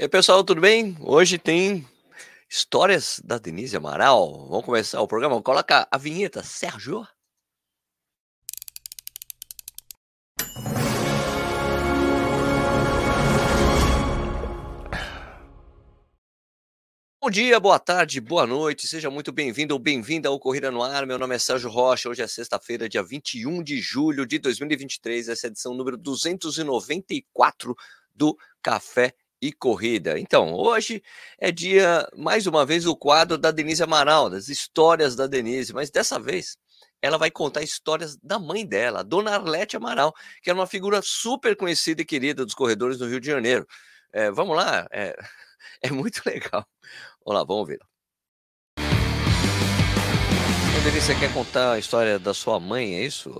E 0.00 0.02
aí, 0.02 0.08
pessoal, 0.08 0.42
tudo 0.42 0.62
bem? 0.62 0.96
Hoje 0.98 1.36
tem 1.36 1.86
histórias 2.48 3.20
da 3.22 3.36
Denise 3.36 3.76
Amaral. 3.76 4.46
Vamos 4.48 4.64
começar 4.64 4.98
o 5.02 5.06
programa. 5.06 5.42
Coloca 5.42 5.86
a 5.90 5.98
vinheta, 5.98 6.42
Sérgio. 6.42 7.06
Bom 17.20 17.30
dia, 17.30 17.60
boa 17.60 17.78
tarde, 17.78 18.22
boa 18.22 18.46
noite, 18.46 18.88
seja 18.88 19.10
muito 19.10 19.30
bem-vindo 19.30 19.74
ou 19.74 19.78
bem-vinda 19.78 20.30
ao 20.30 20.40
Corrida 20.40 20.70
no 20.70 20.82
Ar. 20.82 21.04
Meu 21.04 21.18
nome 21.18 21.34
é 21.34 21.38
Sérgio 21.38 21.68
Rocha. 21.68 22.08
Hoje 22.08 22.22
é 22.22 22.26
sexta-feira, 22.26 22.88
dia 22.88 23.02
21 23.02 23.62
de 23.62 23.78
julho 23.82 24.24
de 24.24 24.38
2023. 24.38 25.28
Essa 25.28 25.46
é 25.46 25.48
a 25.48 25.50
edição 25.50 25.74
número 25.74 25.98
294 25.98 27.76
do 28.16 28.34
Café 28.62 29.14
e 29.40 29.52
Corrida. 29.52 30.18
Então, 30.18 30.52
hoje 30.54 31.02
é 31.38 31.50
dia, 31.50 32.08
mais 32.16 32.46
uma 32.46 32.64
vez, 32.66 32.86
o 32.86 32.96
quadro 32.96 33.38
da 33.38 33.50
Denise 33.50 33.82
Amaral, 33.82 34.28
das 34.28 34.48
histórias 34.48 35.16
da 35.16 35.26
Denise, 35.26 35.72
mas 35.72 35.90
dessa 35.90 36.18
vez 36.18 36.56
ela 37.02 37.16
vai 37.16 37.30
contar 37.30 37.62
histórias 37.62 38.16
da 38.16 38.38
mãe 38.38 38.66
dela, 38.66 39.00
a 39.00 39.02
Dona 39.02 39.32
Arlete 39.32 39.76
Amaral, 39.76 40.14
que 40.42 40.50
é 40.50 40.52
uma 40.52 40.66
figura 40.66 41.00
super 41.02 41.56
conhecida 41.56 42.02
e 42.02 42.04
querida 42.04 42.44
dos 42.44 42.54
corredores 42.54 42.98
do 42.98 43.08
Rio 43.08 43.20
de 43.20 43.26
Janeiro. 43.26 43.66
É, 44.12 44.30
vamos 44.30 44.56
lá, 44.56 44.86
é, 44.90 45.16
é 45.82 45.90
muito 45.90 46.22
legal. 46.26 46.66
Vamos 47.24 47.40
lá, 47.40 47.44
vamos 47.44 47.68
ver. 47.68 47.80
Denise, 50.84 51.06
você 51.06 51.14
quer 51.14 51.32
contar 51.34 51.72
a 51.72 51.78
história 51.78 52.18
da 52.18 52.32
sua 52.32 52.58
mãe, 52.58 52.94
é 52.94 53.04
isso? 53.04 53.30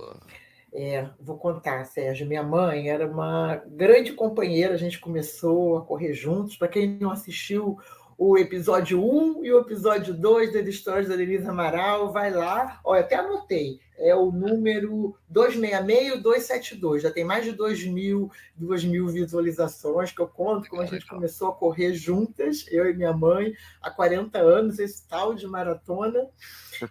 É, 0.73 1.09
vou 1.19 1.37
contar, 1.37 1.83
Sérgio. 1.85 2.27
Minha 2.27 2.43
mãe 2.43 2.89
era 2.89 3.05
uma 3.05 3.57
grande 3.67 4.13
companheira, 4.13 4.73
a 4.73 4.77
gente 4.77 4.99
começou 4.99 5.77
a 5.77 5.85
correr 5.85 6.13
juntos. 6.13 6.55
Para 6.55 6.69
quem 6.69 6.97
não 6.97 7.11
assistiu 7.11 7.77
o 8.23 8.37
episódio 8.37 9.03
1 9.03 9.43
e 9.43 9.51
o 9.51 9.61
episódio 9.61 10.13
2 10.13 10.53
das 10.53 10.67
histórias 10.67 11.09
da 11.09 11.15
Denise 11.15 11.47
Amaral, 11.47 12.13
vai 12.13 12.29
lá. 12.29 12.79
Olha, 12.83 13.01
até 13.01 13.15
anotei. 13.15 13.79
É 13.97 14.15
o 14.15 14.31
número 14.31 15.17
266 15.27 16.19
e 16.19 16.21
272. 16.21 17.01
Já 17.01 17.09
tem 17.09 17.23
mais 17.23 17.43
de 17.43 17.51
2 17.53 17.87
mil, 17.87 18.29
2 18.55 18.83
mil 18.83 19.07
visualizações 19.07 20.11
que 20.11 20.21
eu 20.21 20.27
conto 20.27 20.69
como 20.69 20.83
a 20.83 20.85
gente 20.85 21.07
começou 21.07 21.49
a 21.49 21.55
correr 21.55 21.95
juntas, 21.95 22.67
eu 22.69 22.87
e 22.87 22.93
minha 22.93 23.11
mãe, 23.11 23.55
há 23.81 23.89
40 23.89 24.37
anos, 24.37 24.77
esse 24.77 25.07
tal 25.07 25.33
de 25.33 25.47
maratona. 25.47 26.29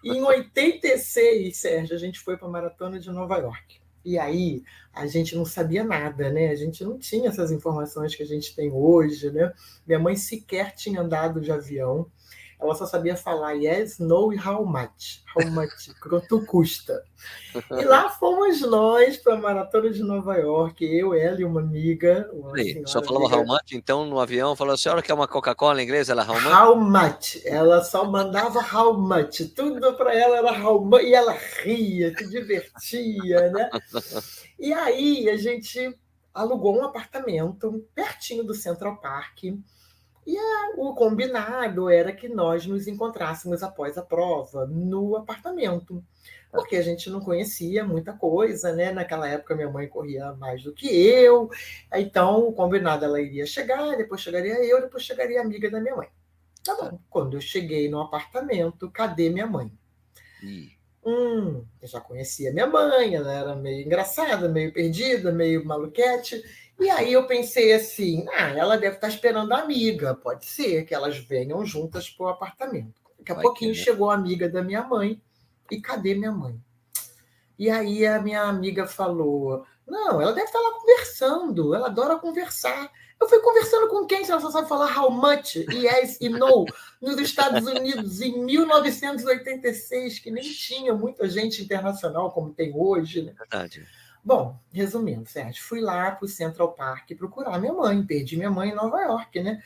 E 0.03 0.11
em 0.11 0.25
86, 0.25 1.57
Sérgio, 1.57 1.95
a 1.95 1.99
gente 1.99 2.19
foi 2.19 2.37
para 2.37 2.49
a 2.49 2.51
maratona 2.51 2.99
de 2.99 3.09
Nova 3.09 3.39
York. 3.39 3.80
E 4.05 4.19
aí 4.19 4.63
a 4.93 5.07
gente 5.07 5.37
não 5.37 5.45
sabia 5.45 5.85
nada, 5.85 6.31
né? 6.31 6.49
A 6.49 6.55
gente 6.55 6.83
não 6.85 6.99
tinha 6.99 7.29
essas 7.29 7.51
informações 7.51 8.15
que 8.15 8.23
a 8.23 8.27
gente 8.27 8.55
tem 8.55 8.71
hoje, 8.73 9.31
né? 9.31 9.53
Minha 9.87 9.99
mãe 9.99 10.17
sequer 10.17 10.75
tinha 10.75 11.01
andado 11.01 11.41
de 11.41 11.53
avião. 11.53 12.07
Ela 12.61 12.75
só 12.75 12.85
sabia 12.85 13.17
falar 13.17 13.53
yes, 13.53 13.99
no 13.99 14.33
e 14.33 14.39
how 14.39 14.65
much. 14.67 15.23
How 15.35 15.51
much, 15.51 15.91
quanto 16.03 16.45
custa. 16.45 17.03
E 17.71 17.85
lá 17.85 18.11
fomos 18.11 18.61
nós 18.61 19.17
para 19.17 19.35
a 19.35 19.39
Maratona 19.39 19.91
de 19.91 20.03
Nova 20.03 20.37
York, 20.37 20.85
eu, 20.85 21.15
ela 21.15 21.41
e 21.41 21.45
uma 21.45 21.61
amiga. 21.61 22.29
Uma 22.33 22.53
só 22.87 23.03
falava 23.03 23.37
amiga. 23.37 23.39
how 23.39 23.47
much, 23.47 23.73
então 23.73 24.05
no 24.05 24.21
avião 24.21 24.55
falou, 24.55 24.75
a 24.75 24.77
senhora 24.77 25.03
quer 25.03 25.15
uma 25.15 25.27
Coca-Cola 25.27 25.81
em 25.81 25.85
inglês? 25.85 26.11
Ela 26.11 26.23
how 26.23 26.41
much? 26.41 26.53
How 26.53 26.77
much. 26.77 27.47
Ela 27.47 27.83
só 27.83 28.05
mandava 28.05 28.61
how 28.61 28.93
much. 28.93 29.41
Tudo 29.55 29.95
para 29.95 30.15
ela 30.15 30.37
era 30.37 30.53
how 30.53 30.85
much. 30.85 31.03
E 31.03 31.15
ela 31.15 31.33
ria, 31.63 32.15
se 32.17 32.29
divertia, 32.29 33.51
né? 33.51 33.71
E 34.59 34.73
aí 34.75 35.31
a 35.31 35.37
gente 35.39 35.97
alugou 36.35 36.79
um 36.79 36.85
apartamento 36.85 37.85
pertinho 37.95 38.45
do 38.45 38.55
Central 38.55 39.01
Park 39.01 39.45
e 40.27 40.37
a, 40.37 40.73
o 40.77 40.95
combinado 40.95 41.89
era 41.89 42.13
que 42.13 42.29
nós 42.29 42.67
nos 42.67 42.87
encontrássemos 42.87 43.63
após 43.63 43.97
a 43.97 44.03
prova 44.03 44.67
no 44.67 45.17
apartamento, 45.17 46.05
porque 46.51 46.77
a 46.77 46.83
gente 46.83 47.09
não 47.09 47.21
conhecia 47.21 47.85
muita 47.85 48.13
coisa, 48.13 48.73
né? 48.73 48.93
Naquela 48.93 49.29
época 49.29 49.55
minha 49.55 49.71
mãe 49.71 49.89
corria 49.89 50.33
mais 50.35 50.63
do 50.63 50.73
que 50.73 50.89
eu, 50.89 51.49
então 51.95 52.49
o 52.49 52.53
combinado 52.53 53.05
ela 53.05 53.21
iria 53.21 53.47
chegar, 53.47 53.97
depois 53.97 54.21
chegaria 54.21 54.65
eu, 54.65 54.81
depois 54.81 55.03
chegaria 55.03 55.41
a 55.41 55.45
amiga 55.45 55.71
da 55.71 55.81
minha 55.81 55.97
mãe. 55.97 56.09
Tá 56.65 56.75
bom. 56.75 56.99
Quando 57.09 57.37
eu 57.37 57.41
cheguei 57.41 57.89
no 57.89 58.01
apartamento, 58.01 58.91
cadê 58.91 59.31
minha 59.31 59.47
mãe? 59.47 59.73
Hum. 60.43 60.69
Hum, 61.03 61.65
eu 61.81 61.89
já 61.89 61.99
conhecia 61.99 62.53
minha 62.53 62.67
mãe, 62.67 63.15
ela 63.15 63.33
era 63.33 63.57
meio 63.57 63.87
engraçada, 63.87 64.49
meio 64.49 64.71
perdida, 64.71 65.33
meio 65.33 65.65
maluquete. 65.65 66.43
E 66.81 66.89
aí 66.89 67.13
eu 67.13 67.27
pensei 67.27 67.75
assim, 67.75 68.27
ah, 68.33 68.49
ela 68.51 68.79
deve 68.79 68.97
estar 68.97 69.09
esperando 69.09 69.53
a 69.53 69.61
amiga, 69.61 70.15
pode 70.15 70.47
ser 70.47 70.85
que 70.85 70.95
elas 70.95 71.19
venham 71.19 71.65
juntas 71.65 72.09
para 72.09 72.27
o 72.27 72.29
apartamento. 72.31 73.01
Daqui 73.19 73.33
a 73.33 73.35
Vai 73.35 73.43
pouquinho 73.43 73.75
que... 73.75 73.79
chegou 73.79 74.11
a 74.11 74.15
amiga 74.15 74.49
da 74.49 74.63
minha 74.63 74.83
mãe, 74.83 75.21
e 75.71 75.81
cadê 75.81 76.15
minha 76.15 76.33
mãe? 76.33 76.59
E 77.59 77.69
aí 77.69 78.07
a 78.07 78.21
minha 78.21 78.45
amiga 78.45 78.87
falou, 78.87 79.67
não, 79.87 80.23
ela 80.23 80.33
deve 80.33 80.47
estar 80.47 80.59
lá 80.59 80.73
conversando, 80.73 81.75
ela 81.75 81.89
adora 81.89 82.17
conversar. 82.17 82.91
Eu 83.21 83.29
fui 83.29 83.39
conversando 83.41 83.89
com 83.89 84.07
quem 84.07 84.25
se 84.25 84.33
ela 84.33 84.41
só 84.41 84.51
sabe 84.51 84.67
falar 84.67 84.97
how 84.97 85.11
much, 85.11 85.57
yes 85.71 86.17
e 86.23 86.31
no, 86.31 86.65
nos 87.03 87.19
Estados 87.19 87.67
Unidos 87.67 88.23
em 88.23 88.43
1986, 88.43 90.21
que 90.21 90.31
nem 90.31 90.43
tinha 90.43 90.95
muita 90.95 91.29
gente 91.29 91.63
internacional 91.63 92.33
como 92.33 92.55
tem 92.55 92.73
hoje. 92.75 93.21
Né? 93.21 93.35
Verdade. 93.37 93.87
Bom, 94.23 94.59
resumindo, 94.73 95.29
Sérgio, 95.29 95.63
fui 95.63 95.81
lá 95.81 96.11
para 96.11 96.27
o 96.27 96.29
Central 96.29 96.73
Park 96.73 97.11
procurar 97.17 97.59
minha 97.59 97.73
mãe, 97.73 98.05
perdi 98.05 98.37
minha 98.37 98.51
mãe 98.51 98.71
em 98.71 98.75
Nova 98.75 99.01
York, 99.01 99.43
né? 99.43 99.63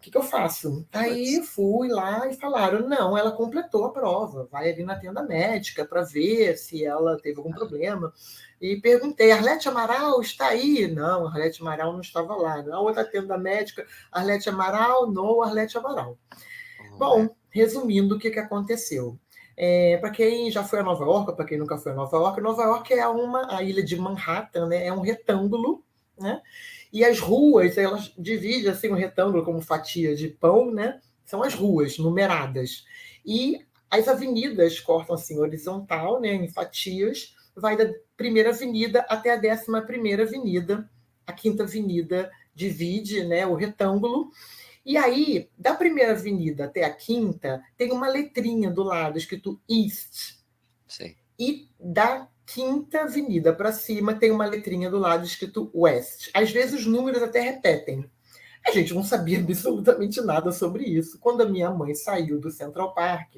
O 0.00 0.02
que, 0.02 0.10
que 0.10 0.16
eu 0.16 0.22
faço? 0.22 0.86
Aí 0.94 1.42
fui 1.42 1.88
lá 1.88 2.26
e 2.26 2.34
falaram: 2.34 2.88
não, 2.88 3.18
ela 3.18 3.32
completou 3.32 3.84
a 3.84 3.92
prova, 3.92 4.48
vai 4.50 4.70
ali 4.70 4.82
na 4.82 4.96
tenda 4.96 5.22
médica 5.22 5.84
para 5.84 6.00
ver 6.00 6.56
se 6.56 6.82
ela 6.82 7.18
teve 7.20 7.36
algum 7.36 7.52
problema. 7.52 8.10
E 8.58 8.80
perguntei: 8.80 9.30
Arlete 9.30 9.68
Amaral 9.68 10.18
está 10.22 10.48
aí? 10.48 10.90
Não, 10.90 11.26
Arlete 11.26 11.60
Amaral 11.60 11.92
não 11.92 12.00
estava 12.00 12.34
lá. 12.34 12.62
Na 12.62 12.80
outra 12.80 13.04
tenda 13.04 13.36
médica, 13.36 13.86
Arlete 14.10 14.48
Amaral, 14.48 15.12
não, 15.12 15.42
Arlete 15.42 15.76
Amaral. 15.76 16.16
Bom, 16.96 17.28
resumindo, 17.50 18.16
o 18.16 18.18
que, 18.18 18.30
que 18.30 18.38
aconteceu? 18.38 19.18
É, 19.62 19.98
para 19.98 20.08
quem 20.08 20.50
já 20.50 20.64
foi 20.64 20.78
a 20.78 20.82
Nova 20.82 21.04
York, 21.04 21.36
para 21.36 21.44
quem 21.44 21.58
nunca 21.58 21.76
foi 21.76 21.92
a 21.92 21.94
Nova 21.94 22.16
York, 22.16 22.40
Nova 22.40 22.62
York 22.62 22.94
é 22.94 23.06
uma 23.06 23.54
a 23.54 23.62
ilha 23.62 23.84
de 23.84 23.94
Manhattan, 23.94 24.66
né? 24.68 24.86
É 24.86 24.90
um 24.90 25.02
retângulo, 25.02 25.84
né? 26.18 26.40
E 26.90 27.04
as 27.04 27.20
ruas, 27.20 27.76
elas 27.76 28.10
dividem 28.16 28.70
assim 28.70 28.88
um 28.88 28.94
retângulo 28.94 29.44
como 29.44 29.60
fatia 29.60 30.16
de 30.16 30.28
pão, 30.28 30.70
né? 30.70 30.98
São 31.26 31.42
as 31.42 31.52
ruas 31.52 31.98
numeradas. 31.98 32.86
E 33.22 33.60
as 33.90 34.08
avenidas 34.08 34.80
cortam 34.80 35.14
assim 35.14 35.38
horizontal, 35.38 36.22
né, 36.22 36.32
em 36.32 36.48
fatias, 36.48 37.36
vai 37.54 37.76
da 37.76 37.92
primeira 38.16 38.48
avenida 38.48 39.04
até 39.10 39.34
a 39.34 39.36
décima 39.36 39.82
primeira 39.82 40.22
avenida. 40.22 40.88
A 41.26 41.34
quinta 41.34 41.64
avenida 41.64 42.30
divide, 42.54 43.24
né, 43.24 43.46
o 43.46 43.54
retângulo 43.54 44.30
e 44.84 44.96
aí, 44.96 45.50
da 45.58 45.74
primeira 45.74 46.12
avenida 46.12 46.64
até 46.64 46.84
a 46.84 46.92
quinta, 46.92 47.62
tem 47.76 47.92
uma 47.92 48.08
letrinha 48.08 48.70
do 48.70 48.82
lado 48.82 49.18
escrito 49.18 49.60
East. 49.68 50.38
Sim. 50.88 51.14
E 51.38 51.68
da 51.78 52.28
quinta 52.46 53.02
avenida 53.02 53.54
para 53.54 53.72
cima 53.72 54.14
tem 54.14 54.30
uma 54.30 54.46
letrinha 54.46 54.90
do 54.90 54.98
lado 54.98 55.24
escrito 55.24 55.70
West. 55.74 56.30
Às 56.34 56.50
vezes 56.50 56.80
os 56.80 56.86
números 56.86 57.22
até 57.22 57.40
repetem. 57.40 58.10
A 58.66 58.72
gente 58.72 58.92
não 58.92 59.02
sabia 59.02 59.38
absolutamente 59.40 60.20
nada 60.20 60.50
sobre 60.50 60.84
isso. 60.84 61.18
Quando 61.18 61.42
a 61.42 61.48
minha 61.48 61.70
mãe 61.70 61.94
saiu 61.94 62.40
do 62.40 62.50
Central 62.50 62.94
Park, 62.94 63.36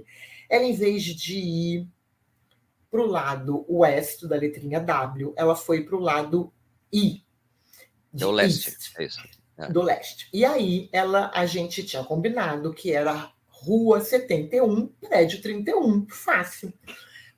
ela, 0.48 0.64
em 0.64 0.74
vez 0.74 1.02
de 1.02 1.36
ir 1.36 1.88
para 2.90 3.02
o 3.02 3.06
lado 3.06 3.64
oeste 3.68 4.28
da 4.28 4.36
letrinha 4.36 4.80
W, 4.80 5.32
ela 5.36 5.56
foi 5.56 5.82
para 5.82 5.96
o 5.96 6.00
lado 6.00 6.52
I. 6.92 7.24
De 8.12 8.24
leste, 8.26 8.76
é 8.98 9.04
isso. 9.04 9.41
É. 9.62 9.72
do 9.72 9.82
leste. 9.82 10.28
E 10.32 10.44
aí 10.44 10.88
ela, 10.92 11.30
a 11.34 11.46
gente 11.46 11.84
tinha 11.84 12.02
combinado 12.02 12.72
que 12.72 12.92
era 12.92 13.32
Rua 13.48 14.00
71, 14.00 14.88
prédio 15.00 15.40
31, 15.40 16.06
fácil. 16.08 16.72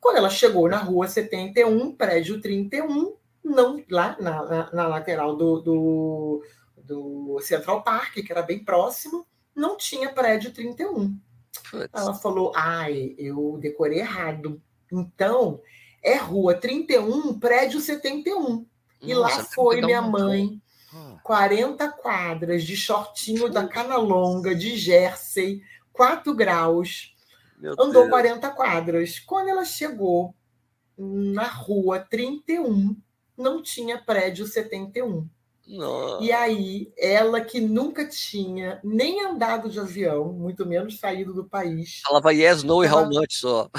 Quando 0.00 0.16
ela 0.16 0.31
chegou 0.31 0.69
na 0.69 0.78
Rua 0.78 1.06
71, 1.06 1.94
prédio 1.94 2.40
31, 2.40 3.14
não 3.44 3.82
lá 3.90 4.16
na, 4.19 4.43
na, 4.44 4.72
na 4.72 4.87
lateral 4.87 5.37
do, 5.37 5.60
do, 5.60 6.44
do, 6.78 7.40
Central 7.40 7.82
Park, 7.82 8.14
que 8.14 8.32
era 8.32 8.43
bem 8.43 8.64
próximo, 8.64 9.26
não 9.54 9.76
tinha 9.76 10.12
prédio 10.12 10.52
31. 10.52 11.19
Putz. 11.70 11.88
Ela 11.93 12.14
falou: 12.14 12.52
ai, 12.56 13.14
eu 13.19 13.58
decorei 13.60 13.99
errado. 13.99 14.60
Então, 14.90 15.60
é 16.02 16.16
Rua 16.16 16.54
31, 16.54 17.38
prédio 17.38 17.81
71. 17.81 18.66
E 19.02 19.14
Nossa, 19.14 19.37
lá 19.38 19.44
foi 19.44 19.82
minha 19.82 20.00
mãe 20.00 20.60
40 21.25 21.91
quadras 21.91 22.65
de 22.65 22.76
shortinho 22.76 23.49
da 23.49 23.67
cana 23.67 23.97
longa, 23.97 24.55
de 24.55 24.76
jersey, 24.76 25.62
4 25.91 26.35
graus. 26.35 27.15
Meu 27.59 27.73
andou 27.73 28.03
Deus. 28.03 28.11
40 28.11 28.50
quadras. 28.50 29.19
Quando 29.19 29.49
ela 29.49 29.65
chegou 29.65 30.35
na 30.99 31.47
rua 31.47 31.99
31, 31.99 32.94
não 33.38 33.62
tinha 33.62 33.97
prédio 33.97 34.47
71. 34.47 35.26
Nossa. 35.67 36.23
E 36.23 36.31
aí, 36.31 36.93
ela 36.99 37.41
que 37.41 37.59
nunca 37.59 38.06
tinha 38.06 38.79
nem 38.85 39.25
andado 39.25 39.71
de 39.71 39.81
avião, 39.81 40.31
muito 40.31 40.67
menos 40.67 41.00
saído 41.00 41.32
do 41.32 41.47
país. 41.47 42.03
Falava 42.05 42.35
yes, 42.35 42.62
no 42.62 42.85
e 42.85 42.87
how 42.87 43.06
much 43.06 43.32
só. 43.32 43.71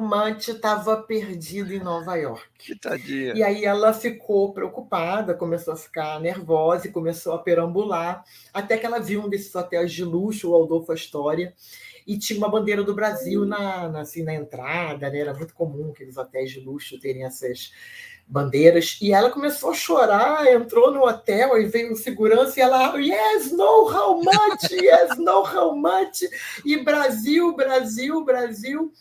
Much 0.00 0.48
estava 0.48 0.96
perdido 0.96 1.72
em 1.72 1.78
Nova 1.78 2.16
York. 2.16 2.44
Que 2.58 2.74
tadinha. 2.74 3.34
E 3.34 3.42
aí 3.42 3.64
ela 3.64 3.92
ficou 3.92 4.52
preocupada, 4.52 5.34
começou 5.34 5.74
a 5.74 5.76
ficar 5.76 6.20
nervosa 6.20 6.88
e 6.88 6.92
começou 6.92 7.34
a 7.34 7.38
perambular, 7.38 8.24
até 8.52 8.76
que 8.76 8.86
ela 8.86 8.98
viu 8.98 9.22
um 9.22 9.28
desses 9.28 9.54
hotéis 9.54 9.92
de 9.92 10.04
luxo, 10.04 10.50
o 10.50 10.54
Aldolfo 10.54 10.92
Astoria, 10.92 11.54
e 12.06 12.18
tinha 12.18 12.38
uma 12.38 12.50
bandeira 12.50 12.82
do 12.82 12.94
Brasil 12.94 13.44
na, 13.46 13.88
na, 13.88 14.00
assim, 14.00 14.22
na 14.22 14.34
entrada, 14.34 15.08
né? 15.08 15.18
Era 15.18 15.34
muito 15.34 15.54
comum 15.54 15.90
aqueles 15.90 16.16
hotéis 16.16 16.50
de 16.50 16.60
luxo 16.60 17.00
terem 17.00 17.24
essas 17.24 17.72
bandeiras. 18.26 18.98
E 19.00 19.12
ela 19.12 19.30
começou 19.30 19.70
a 19.70 19.74
chorar, 19.74 20.46
entrou 20.52 20.90
no 20.90 21.04
hotel, 21.04 21.58
e 21.58 21.66
veio 21.66 21.92
o 21.92 21.96
segurança 21.96 22.58
e 22.58 22.62
ela, 22.62 22.96
yes, 22.98 23.52
no, 23.52 23.90
how 23.90 24.16
much? 24.16 24.70
Yes, 24.70 25.16
no, 25.18 25.42
how 25.42 25.74
much? 25.74 26.22
E 26.64 26.76
Brasil, 26.82 27.54
Brasil, 27.54 28.24
Brasil. 28.24 28.92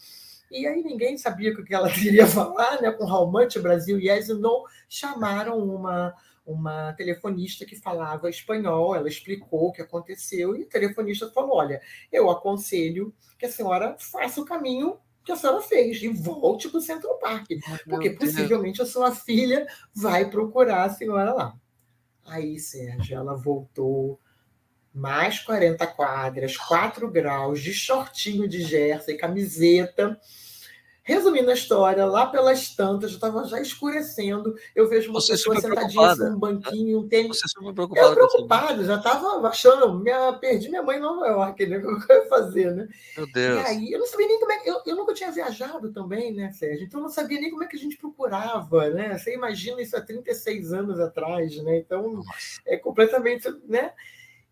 E 0.53 0.67
aí 0.67 0.83
ninguém 0.83 1.17
sabia 1.17 1.51
o 1.51 1.65
que 1.65 1.73
ela 1.73 1.89
queria 1.91 2.27
falar, 2.27 2.81
né? 2.81 2.91
Com 2.91 3.05
much, 3.31 3.57
Brasil, 3.59 3.99
yes, 3.99 4.29
no. 4.29 4.65
Chamaram 4.87 5.57
uma 5.57 6.13
uma 6.45 6.91
telefonista 6.93 7.65
que 7.65 7.73
falava 7.73 8.29
espanhol, 8.29 8.93
ela 8.93 9.07
explicou 9.07 9.69
o 9.69 9.71
que 9.71 9.81
aconteceu, 9.81 10.55
e 10.55 10.63
o 10.63 10.69
telefonista 10.69 11.31
falou: 11.31 11.55
Olha, 11.55 11.81
eu 12.11 12.29
aconselho 12.29 13.13
que 13.39 13.45
a 13.45 13.51
senhora 13.51 13.95
faça 13.97 14.41
o 14.41 14.45
caminho 14.45 14.97
que 15.23 15.31
a 15.31 15.37
senhora 15.37 15.61
fez 15.61 16.03
e 16.03 16.09
volte 16.09 16.67
para 16.67 16.79
o 16.79 16.81
Central 16.81 17.17
Park, 17.17 17.47
porque 17.85 18.09
possivelmente 18.09 18.81
a 18.81 18.85
sua 18.85 19.15
filha 19.15 19.65
vai 19.95 20.29
procurar 20.29 20.83
a 20.83 20.89
senhora 20.89 21.33
lá. 21.33 21.55
Aí, 22.25 22.59
Sérgio, 22.59 23.17
ela 23.17 23.33
voltou 23.33 24.19
mais 24.93 25.39
40 25.39 25.85
quadras, 25.87 26.55
4 26.55 27.09
graus, 27.09 27.61
de 27.61 27.73
shortinho 27.73 28.47
de 28.47 28.61
jersey, 28.61 29.17
camiseta, 29.17 30.19
Resumindo 31.05 31.51
a 31.51 31.53
história, 31.53 32.05
lá 32.05 32.27
pelas 32.27 32.69
tantas, 32.69 33.11
já 33.11 33.17
estava 33.17 33.43
já 33.43 33.59
escurecendo, 33.59 34.55
eu 34.73 34.87
vejo 34.87 35.09
uma 35.09 35.19
Você 35.19 35.33
pessoa 35.33 35.59
sentadinha 35.59 36.07
assim, 36.07 36.29
num 36.29 36.39
banquinho, 36.39 36.99
um 36.99 37.07
tênis. 37.09 37.41
Você 37.41 37.49
super 37.49 37.73
preocupada. 37.73 38.07
Eu 38.07 38.13
preocupado, 38.13 38.85
já 38.85 38.95
estava 38.95 39.45
achando, 39.45 39.99
minha, 39.99 40.31
perdi 40.31 40.69
minha 40.69 40.81
mãe 40.81 40.97
em 40.97 41.01
Nova 41.01 41.27
York, 41.27 41.65
né? 41.65 41.77
O 41.83 41.99
que 41.99 42.09
eu 42.09 42.23
ia 42.23 42.29
fazer, 42.29 42.71
né? 42.71 42.87
Meu 43.17 43.29
Deus. 43.33 43.61
E 43.61 43.65
aí, 43.65 43.91
eu 43.91 43.99
não 43.99 44.07
sabia 44.07 44.27
nem 44.27 44.39
como 44.39 44.51
é 44.53 44.57
que. 44.59 44.69
Eu, 44.69 44.81
eu 44.85 44.95
nunca 44.95 45.13
tinha 45.13 45.29
viajado 45.29 45.91
também, 45.91 46.33
né, 46.33 46.51
Sérgio? 46.53 46.85
Então 46.85 47.01
eu 47.01 47.03
não 47.03 47.09
sabia 47.11 47.41
nem 47.41 47.51
como 47.51 47.63
é 47.65 47.67
que 47.67 47.75
a 47.75 47.79
gente 47.79 47.97
procurava, 47.97 48.89
né? 48.89 49.17
Você 49.17 49.33
imagina 49.33 49.81
isso 49.81 49.97
há 49.97 50.01
36 50.01 50.71
anos 50.71 51.01
atrás, 51.01 51.53
né? 51.63 51.79
Então, 51.79 52.13
Nossa. 52.13 52.61
é 52.65 52.77
completamente, 52.77 53.53
né? 53.67 53.91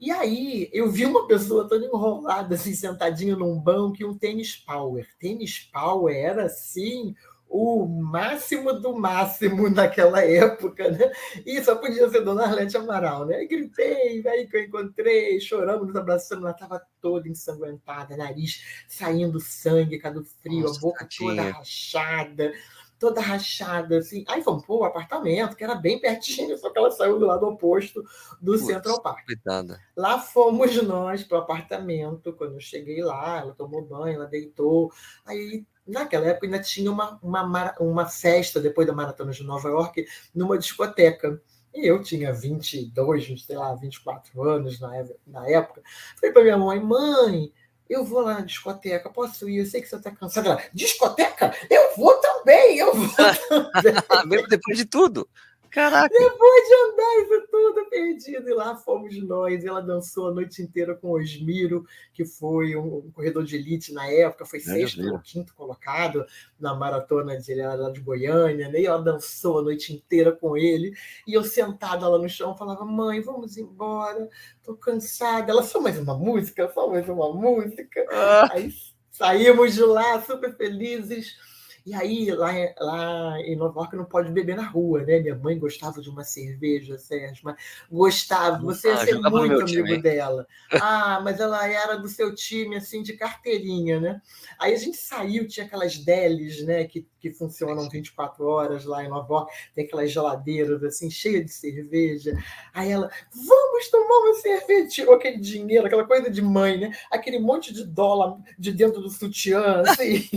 E 0.01 0.09
aí 0.09 0.67
eu 0.73 0.89
vi 0.89 1.05
uma 1.05 1.27
pessoa 1.27 1.69
toda 1.69 1.85
enrolada, 1.85 2.55
assim, 2.55 2.73
sentadinha 2.73 3.35
num 3.35 3.59
banco 3.59 3.97
e 4.01 4.03
um 4.03 4.17
tênis 4.17 4.55
power. 4.55 5.07
Tênis 5.19 5.59
power 5.71 6.15
era 6.15 6.45
assim 6.45 7.15
o 7.47 7.85
máximo 7.85 8.73
do 8.73 8.95
máximo 8.95 9.69
naquela 9.69 10.23
época, 10.23 10.89
né? 10.89 11.11
E 11.45 11.61
só 11.63 11.75
podia 11.75 12.09
ser 12.09 12.21
Dona 12.21 12.45
Arlete 12.45 12.77
Amaral, 12.77 13.25
né? 13.25 13.45
gritei, 13.45 14.25
aí 14.25 14.47
que 14.47 14.57
eu 14.57 14.63
encontrei, 14.63 15.39
choramos, 15.39 15.85
nos 15.85 15.95
abraçando, 15.95 16.43
ela 16.43 16.51
estava 16.51 16.81
toda 17.01 17.27
ensanguentada, 17.27 18.17
nariz 18.17 18.63
saindo 18.87 19.39
sangue, 19.39 19.99
cada 19.99 20.23
frio, 20.41 20.61
Nossa, 20.61 20.79
a 20.79 20.81
boca 20.81 21.07
toda 21.15 21.43
rachada 21.43 22.53
toda 23.01 23.19
rachada, 23.19 23.97
assim. 23.97 24.23
Aí 24.27 24.43
fomos 24.43 24.63
pro 24.63 24.83
apartamento, 24.83 25.55
que 25.55 25.63
era 25.63 25.73
bem 25.73 25.99
pertinho, 25.99 26.55
só 26.55 26.69
que 26.69 26.77
ela 26.77 26.91
saiu 26.91 27.17
do 27.17 27.25
lado 27.25 27.47
oposto 27.47 28.03
do 28.39 28.51
Putz, 28.51 28.67
Central 28.67 29.01
Park. 29.01 29.25
Coitada. 29.25 29.81
Lá 29.97 30.19
fomos 30.19 30.79
nós 30.83 31.23
pro 31.23 31.39
apartamento. 31.39 32.31
Quando 32.33 32.53
eu 32.53 32.59
cheguei 32.59 33.03
lá, 33.03 33.39
ela 33.39 33.55
tomou 33.55 33.83
banho, 33.83 34.17
ela 34.17 34.27
deitou. 34.27 34.91
Aí, 35.25 35.65
naquela 35.85 36.27
época, 36.27 36.45
ainda 36.45 36.61
tinha 36.61 36.91
uma, 36.91 37.19
uma, 37.23 37.75
uma 37.79 38.05
festa, 38.05 38.59
depois 38.61 38.85
da 38.85 38.93
Maratona 38.93 39.31
de 39.31 39.43
Nova 39.43 39.67
York, 39.67 40.05
numa 40.35 40.55
discoteca. 40.55 41.41
E 41.73 41.87
eu 41.87 42.03
tinha 42.03 42.31
22, 42.31 43.43
sei 43.43 43.57
lá, 43.57 43.73
24 43.73 44.43
anos 44.43 44.79
na, 44.79 44.91
na 45.25 45.49
época. 45.49 45.81
Falei 46.17 46.31
para 46.31 46.43
minha 46.43 46.57
mãe, 46.57 46.79
mãe, 46.79 47.51
eu 47.91 48.05
vou 48.05 48.21
lá 48.21 48.35
na 48.35 48.41
discoteca, 48.41 49.09
posso 49.09 49.49
ir? 49.49 49.57
Eu 49.57 49.65
sei 49.65 49.81
que 49.81 49.87
você 49.87 49.97
está 49.97 50.11
cansada. 50.11 50.63
Discoteca? 50.73 51.53
Eu 51.69 51.95
vou 51.97 52.13
também, 52.21 52.77
eu 52.77 52.93
vou 52.95 53.09
também. 53.73 53.93
Mesmo 54.25 54.47
depois 54.47 54.77
de 54.77 54.85
tudo. 54.85 55.27
Caraca. 55.71 56.09
Depois 56.09 56.67
de 56.67 56.73
andar 56.73 57.21
isso 57.21 57.47
tudo 57.49 57.89
perdido, 57.89 58.49
e 58.49 58.53
lá 58.53 58.75
fomos 58.75 59.17
nós. 59.23 59.63
Ela 59.63 59.81
dançou 59.81 60.27
a 60.27 60.31
noite 60.31 60.61
inteira 60.61 60.93
com 60.93 61.07
o 61.07 61.17
Osmiro, 61.17 61.85
que 62.13 62.25
foi 62.25 62.75
um, 62.75 63.09
corredor 63.11 63.45
de 63.45 63.55
elite 63.55 63.93
na 63.93 64.05
época, 64.05 64.45
foi 64.45 64.59
sexto 64.59 65.01
ou 65.01 65.19
quinto 65.19 65.53
colocado 65.55 66.25
na 66.59 66.75
maratona 66.75 67.39
de, 67.39 67.55
lá 67.55 67.89
de 67.89 68.01
Goiânia, 68.01 68.67
né? 68.67 68.81
E 68.81 68.85
ela 68.85 69.01
dançou 69.01 69.59
a 69.59 69.63
noite 69.63 69.93
inteira 69.93 70.33
com 70.33 70.57
ele. 70.57 70.93
E 71.25 71.33
eu 71.33 71.43
sentada 71.43 72.07
lá 72.07 72.17
no 72.17 72.27
chão 72.27 72.55
falava: 72.55 72.83
Mãe, 72.83 73.21
vamos 73.21 73.55
embora, 73.55 74.29
tô 74.61 74.75
cansada. 74.75 75.51
Ela 75.51 75.63
só 75.63 75.79
mais 75.79 75.97
uma 75.97 76.17
música, 76.17 76.69
só 76.73 76.89
mais 76.89 77.07
uma 77.07 77.33
música. 77.33 78.05
Ah. 78.11 78.49
Aí 78.51 78.73
saímos 79.09 79.73
de 79.73 79.83
lá 79.83 80.21
super 80.21 80.53
felizes 80.57 81.37
e 81.83 81.93
aí, 81.95 82.29
lá, 82.31 82.51
lá 82.79 83.39
em 83.39 83.55
Nova 83.55 83.79
York, 83.79 83.95
não 83.95 84.05
pode 84.05 84.31
beber 84.31 84.55
na 84.55 84.67
rua, 84.67 85.03
né? 85.03 85.19
Minha 85.19 85.35
mãe 85.35 85.57
gostava 85.57 85.99
de 85.99 86.09
uma 86.09 86.23
cerveja, 86.23 86.97
Sérgio, 86.99 87.41
mas 87.43 87.55
gostava. 87.91 88.59
Você 88.59 88.89
ah, 88.89 88.91
ia 88.91 88.97
ser 88.99 89.19
muito 89.19 89.33
amigo 89.33 89.65
time. 89.65 90.01
dela. 90.01 90.45
Ah, 90.71 91.19
mas 91.23 91.39
ela 91.39 91.67
era 91.67 91.95
do 91.95 92.07
seu 92.07 92.35
time, 92.35 92.75
assim, 92.75 93.01
de 93.01 93.13
carteirinha, 93.13 93.99
né? 93.99 94.21
Aí 94.59 94.73
a 94.73 94.77
gente 94.77 94.97
saiu, 94.97 95.47
tinha 95.47 95.65
aquelas 95.65 95.97
delis, 95.97 96.63
né? 96.63 96.85
Que, 96.85 97.07
que 97.21 97.31
funcionam 97.31 97.87
24 97.87 98.43
horas 98.45 98.83
lá 98.83 99.03
em 99.03 99.07
Nova 99.07 99.33
York. 99.33 99.53
Tem 99.75 99.85
aquelas 99.85 100.11
geladeiras, 100.11 100.83
assim, 100.83 101.09
cheias 101.09 101.45
de 101.45 101.53
cerveja. 101.53 102.33
Aí 102.73 102.91
ela, 102.91 103.09
vamos 103.33 103.89
tomar 103.89 104.17
uma 104.17 104.33
cerveja. 104.35 104.87
Tirou 104.87 105.13
aquele 105.13 105.37
dinheiro, 105.37 105.85
aquela 105.85 106.05
coisa 106.05 106.29
de 106.29 106.41
mãe, 106.41 106.79
né? 106.79 106.91
Aquele 107.11 107.39
monte 107.39 107.71
de 107.71 107.85
dólar 107.85 108.37
de 108.57 108.71
dentro 108.71 109.01
do 109.01 109.09
sutiã, 109.09 109.83
assim. 109.85 110.27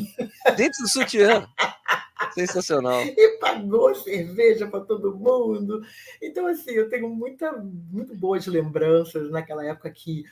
Dentro 0.57 0.83
do 0.83 0.89
sutiã? 0.89 1.49
Sensacional. 2.33 3.03
E 3.17 3.39
pagou 3.39 3.95
cerveja 3.95 4.67
para 4.67 4.81
todo 4.81 5.15
mundo. 5.15 5.83
Então, 6.21 6.47
assim, 6.47 6.73
eu 6.73 6.89
tenho 6.89 7.09
muita, 7.09 7.53
muito 7.53 8.15
boas 8.15 8.47
lembranças 8.47 9.31
naquela 9.31 9.65
época 9.65 9.91
que 9.91 10.25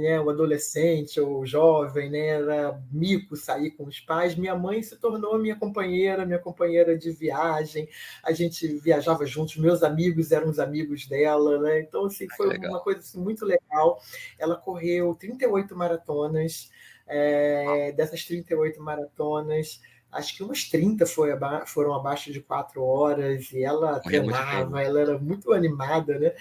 né, 0.00 0.18
o 0.20 0.30
adolescente 0.30 1.20
ou 1.20 1.40
o 1.40 1.46
jovem 1.46 2.10
né, 2.10 2.28
era 2.28 2.80
mico 2.90 3.36
sair 3.36 3.72
com 3.72 3.84
os 3.84 4.00
pais. 4.00 4.34
Minha 4.34 4.54
mãe 4.54 4.82
se 4.82 4.96
tornou 4.96 5.38
minha 5.38 5.56
companheira, 5.56 6.24
minha 6.24 6.38
companheira 6.38 6.96
de 6.96 7.10
viagem. 7.10 7.88
A 8.22 8.32
gente 8.32 8.66
viajava 8.78 9.26
juntos, 9.26 9.56
meus 9.56 9.82
amigos 9.82 10.32
eram 10.32 10.48
os 10.48 10.58
amigos 10.58 11.06
dela. 11.06 11.58
Né? 11.58 11.80
Então, 11.80 12.06
assim, 12.06 12.26
foi 12.36 12.56
uma 12.58 12.80
coisa 12.80 13.00
assim, 13.00 13.20
muito 13.20 13.44
legal. 13.44 14.00
Ela 14.38 14.56
correu 14.56 15.14
38 15.14 15.76
maratonas. 15.76 16.70
É, 17.04 17.92
dessas 17.92 18.24
38 18.24 18.80
maratonas, 18.80 19.82
acho 20.12 20.36
que 20.36 20.42
umas 20.42 20.64
30 20.64 21.06
foi 21.06 21.32
aba 21.32 21.64
foram 21.66 21.94
abaixo 21.94 22.30
de 22.30 22.40
quatro 22.40 22.84
horas, 22.84 23.50
e 23.50 23.64
ela 23.64 23.98
treinava, 23.98 24.82
ela 24.82 25.00
era 25.00 25.18
muito 25.18 25.52
animada, 25.52 26.18
né? 26.18 26.32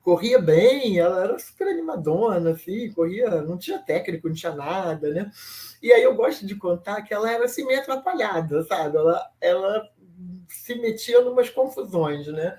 Corria 0.00 0.38
bem, 0.38 0.98
ela 1.00 1.24
era 1.24 1.38
super 1.38 1.66
animadona, 1.66 2.52
assim, 2.52 2.92
corria, 2.92 3.42
não 3.42 3.58
tinha 3.58 3.80
técnico, 3.80 4.28
não 4.28 4.34
tinha 4.36 4.54
nada, 4.54 5.10
né? 5.12 5.32
E 5.82 5.92
aí 5.92 6.04
eu 6.04 6.14
gosto 6.14 6.46
de 6.46 6.54
contar 6.54 7.02
que 7.02 7.12
ela 7.12 7.30
era 7.30 7.44
assim 7.44 7.66
meio 7.66 7.80
atrapalhada, 7.80 8.62
sabe? 8.64 8.96
Ela, 8.96 9.30
ela 9.40 9.90
se 10.48 10.76
metia 10.76 11.20
em 11.20 11.24
umas 11.24 11.50
confusões, 11.50 12.28
né? 12.28 12.56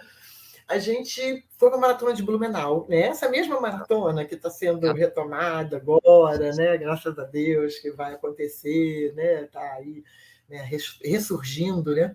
A 0.67 0.77
gente 0.79 1.45
foi 1.57 1.69
para 1.69 1.77
a 1.77 1.81
maratona 1.81 2.13
de 2.13 2.21
Blumenau, 2.21 2.85
né? 2.89 3.03
Essa 3.03 3.29
mesma 3.29 3.59
maratona 3.59 4.25
que 4.25 4.35
está 4.35 4.49
sendo 4.49 4.81
tá. 4.81 4.93
retomada 4.93 5.77
agora, 5.77 6.51
né? 6.53 6.77
Graças 6.77 7.17
a 7.17 7.23
Deus 7.23 7.79
que 7.79 7.91
vai 7.91 8.13
acontecer, 8.13 9.13
né? 9.15 9.43
Está 9.45 9.61
aí 9.75 10.03
né? 10.49 10.69
ressurgindo, 11.03 11.95
né? 11.95 12.13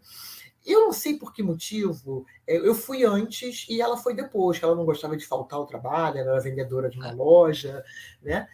Eu 0.64 0.80
não 0.80 0.92
sei 0.92 1.18
por 1.18 1.32
que 1.32 1.42
motivo, 1.42 2.24
é, 2.46 2.56
eu 2.56 2.74
fui 2.74 3.04
antes 3.04 3.66
e 3.68 3.80
ela 3.80 3.96
foi 3.96 4.14
depois, 4.14 4.58
que 4.58 4.64
ela 4.64 4.76
não 4.76 4.84
gostava 4.84 5.16
de 5.16 5.26
faltar 5.26 5.58
ao 5.58 5.66
trabalho, 5.66 6.18
ela 6.18 6.32
era 6.32 6.40
vendedora 6.40 6.88
de 6.88 6.98
uma 6.98 7.08
é. 7.08 7.12
loja, 7.12 7.82
né? 8.22 8.46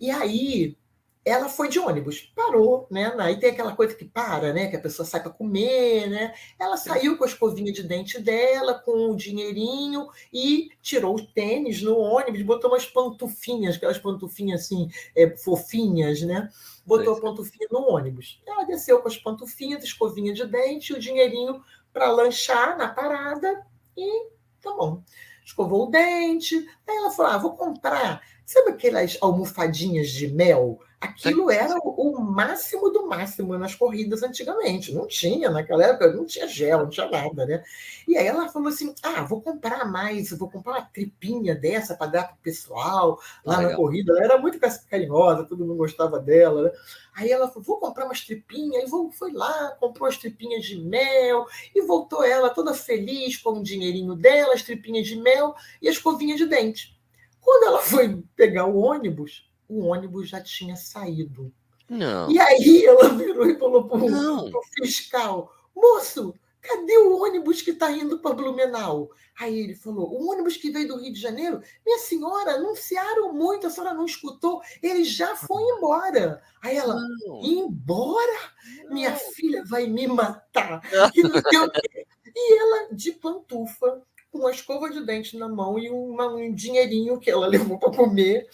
E 0.00 0.10
aí 0.10 0.76
ela 1.24 1.48
foi 1.48 1.68
de 1.68 1.78
ônibus, 1.78 2.32
parou, 2.34 2.86
né? 2.90 3.14
Aí 3.18 3.38
tem 3.38 3.50
aquela 3.50 3.74
coisa 3.74 3.94
que 3.94 4.04
para, 4.04 4.52
né? 4.52 4.68
Que 4.68 4.76
a 4.76 4.80
pessoa 4.80 5.06
sai 5.06 5.22
para 5.22 5.30
comer, 5.30 6.08
né? 6.08 6.34
Ela 6.58 6.76
saiu 6.76 7.16
com 7.18 7.24
a 7.24 7.26
escovinha 7.26 7.72
de 7.72 7.82
dente 7.82 8.20
dela, 8.20 8.74
com 8.74 9.10
o 9.10 9.16
dinheirinho 9.16 10.08
e 10.32 10.70
tirou 10.80 11.16
o 11.16 11.26
tênis 11.26 11.82
no 11.82 11.98
ônibus, 11.98 12.42
botou 12.42 12.70
umas 12.70 12.86
pantufinhas, 12.86 13.76
aquelas 13.76 13.98
pantufinhas 13.98 14.62
assim, 14.62 14.88
é, 15.14 15.36
fofinhas, 15.36 16.22
né? 16.22 16.48
Botou 16.86 17.14
a 17.14 17.20
pantufinha 17.20 17.68
no 17.70 17.90
ônibus. 17.90 18.40
Ela 18.46 18.64
desceu 18.64 19.00
com 19.00 19.08
as 19.08 19.16
pantufinhas, 19.16 19.84
escovinha 19.84 20.32
de 20.32 20.46
dente, 20.46 20.94
o 20.94 20.98
dinheirinho 20.98 21.62
para 21.92 22.10
lanchar 22.10 22.78
na 22.78 22.88
parada 22.88 23.66
e 23.96 24.38
Tá 24.60 24.72
bom. 24.74 25.02
Escovou 25.44 25.86
o 25.86 25.90
dente. 25.90 26.56
Aí 26.86 26.96
ela 26.96 27.10
falou: 27.10 27.32
ah, 27.32 27.38
vou 27.38 27.56
comprar. 27.56 28.22
Sabe 28.48 28.70
aquelas 28.70 29.18
almofadinhas 29.20 30.08
de 30.08 30.26
mel? 30.26 30.80
Aquilo 30.98 31.50
era 31.50 31.78
o, 31.84 32.18
máximo 32.18 32.88
do 32.88 33.06
máximo 33.06 33.58
nas 33.58 33.74
corridas 33.74 34.22
antigamente. 34.22 34.90
Não 34.94 35.06
tinha, 35.06 35.50
naquela 35.50 35.84
época, 35.84 36.14
não 36.14 36.24
tinha 36.24 36.48
gel, 36.48 36.78
não 36.78 36.88
tinha 36.88 37.10
nada, 37.10 37.44
né? 37.44 37.62
E 38.08 38.16
aí 38.16 38.26
ela 38.26 38.48
falou 38.48 38.68
assim: 38.68 38.94
ah, 39.02 39.22
vou 39.22 39.42
comprar 39.42 39.84
mais, 39.84 40.30
vou 40.30 40.48
comprar 40.48 40.72
uma 40.72 40.82
tripinha 40.82 41.54
dessa 41.54 41.94
para 41.94 42.06
dar 42.06 42.24
para 42.24 42.36
o 42.36 42.38
pessoal 42.38 43.20
lá 43.44 43.60
na 43.60 43.76
corrida. 43.76 44.14
Ela 44.14 44.24
era 44.24 44.38
muito 44.38 44.58
carinhosa, 44.88 45.44
todo 45.44 45.66
mundo 45.66 45.76
gostava 45.76 46.18
dela, 46.18 46.62
né? 46.62 46.70
Aí 47.14 47.30
ela 47.30 47.48
falou: 47.48 47.64
vou 47.64 47.78
comprar 47.78 48.06
umas 48.06 48.24
tripinhas, 48.24 48.90
e 48.90 49.12
foi 49.12 49.30
lá, 49.30 49.76
comprou 49.78 50.08
as 50.08 50.16
tripinhas 50.16 50.64
de 50.64 50.80
mel, 50.80 51.44
e 51.74 51.82
voltou 51.82 52.24
ela 52.24 52.48
toda 52.48 52.72
feliz 52.72 53.36
com 53.36 53.58
o 53.58 53.62
dinheirinho 53.62 54.14
dela, 54.14 54.54
as 54.54 54.62
tripinhas 54.62 55.06
de 55.06 55.16
mel 55.16 55.54
e 55.82 55.88
as 55.88 55.96
escovinha 55.96 56.34
de 56.34 56.46
dente. 56.46 56.97
Quando 57.40 57.64
ela 57.64 57.80
foi 57.80 58.22
pegar 58.36 58.66
o 58.66 58.78
ônibus, 58.78 59.50
o 59.68 59.86
ônibus 59.86 60.28
já 60.28 60.40
tinha 60.40 60.76
saído. 60.76 61.52
Não. 61.88 62.30
E 62.30 62.38
aí 62.38 62.84
ela 62.84 63.08
virou 63.10 63.48
e 63.48 63.58
falou 63.58 63.88
para 63.88 63.98
o 63.98 64.62
fiscal: 64.74 65.52
moço, 65.74 66.34
cadê 66.60 66.98
o 66.98 67.22
ônibus 67.22 67.62
que 67.62 67.70
está 67.70 67.90
indo 67.90 68.18
para 68.18 68.34
Blumenau? 68.34 69.10
Aí 69.38 69.58
ele 69.58 69.74
falou: 69.74 70.10
o 70.12 70.30
ônibus 70.30 70.56
que 70.56 70.70
veio 70.70 70.88
do 70.88 70.98
Rio 70.98 71.12
de 71.12 71.20
Janeiro, 71.20 71.62
minha 71.86 71.98
senhora, 71.98 72.52
anunciaram 72.52 73.32
muito, 73.32 73.66
a 73.66 73.70
senhora 73.70 73.94
não 73.94 74.04
escutou, 74.04 74.60
ele 74.82 75.04
já 75.04 75.34
foi 75.36 75.62
embora. 75.62 76.42
Aí 76.62 76.76
ela: 76.76 76.94
não. 76.94 77.40
embora? 77.42 78.38
Não. 78.84 78.94
Minha 78.94 79.14
filha 79.14 79.64
vai 79.64 79.86
me 79.86 80.06
matar. 80.06 80.82
E, 82.34 82.40
e 82.40 82.58
ela, 82.58 82.94
de 82.94 83.12
pantufa, 83.12 84.02
com 84.38 84.44
uma 84.44 84.52
escova 84.52 84.88
de 84.88 85.04
dente 85.04 85.36
na 85.36 85.48
mão 85.48 85.78
e 85.78 85.90
uma, 85.90 86.28
um 86.28 86.54
dinheirinho 86.54 87.18
que 87.18 87.30
ela 87.30 87.46
levou 87.48 87.78
para 87.78 87.90
comer 87.90 88.48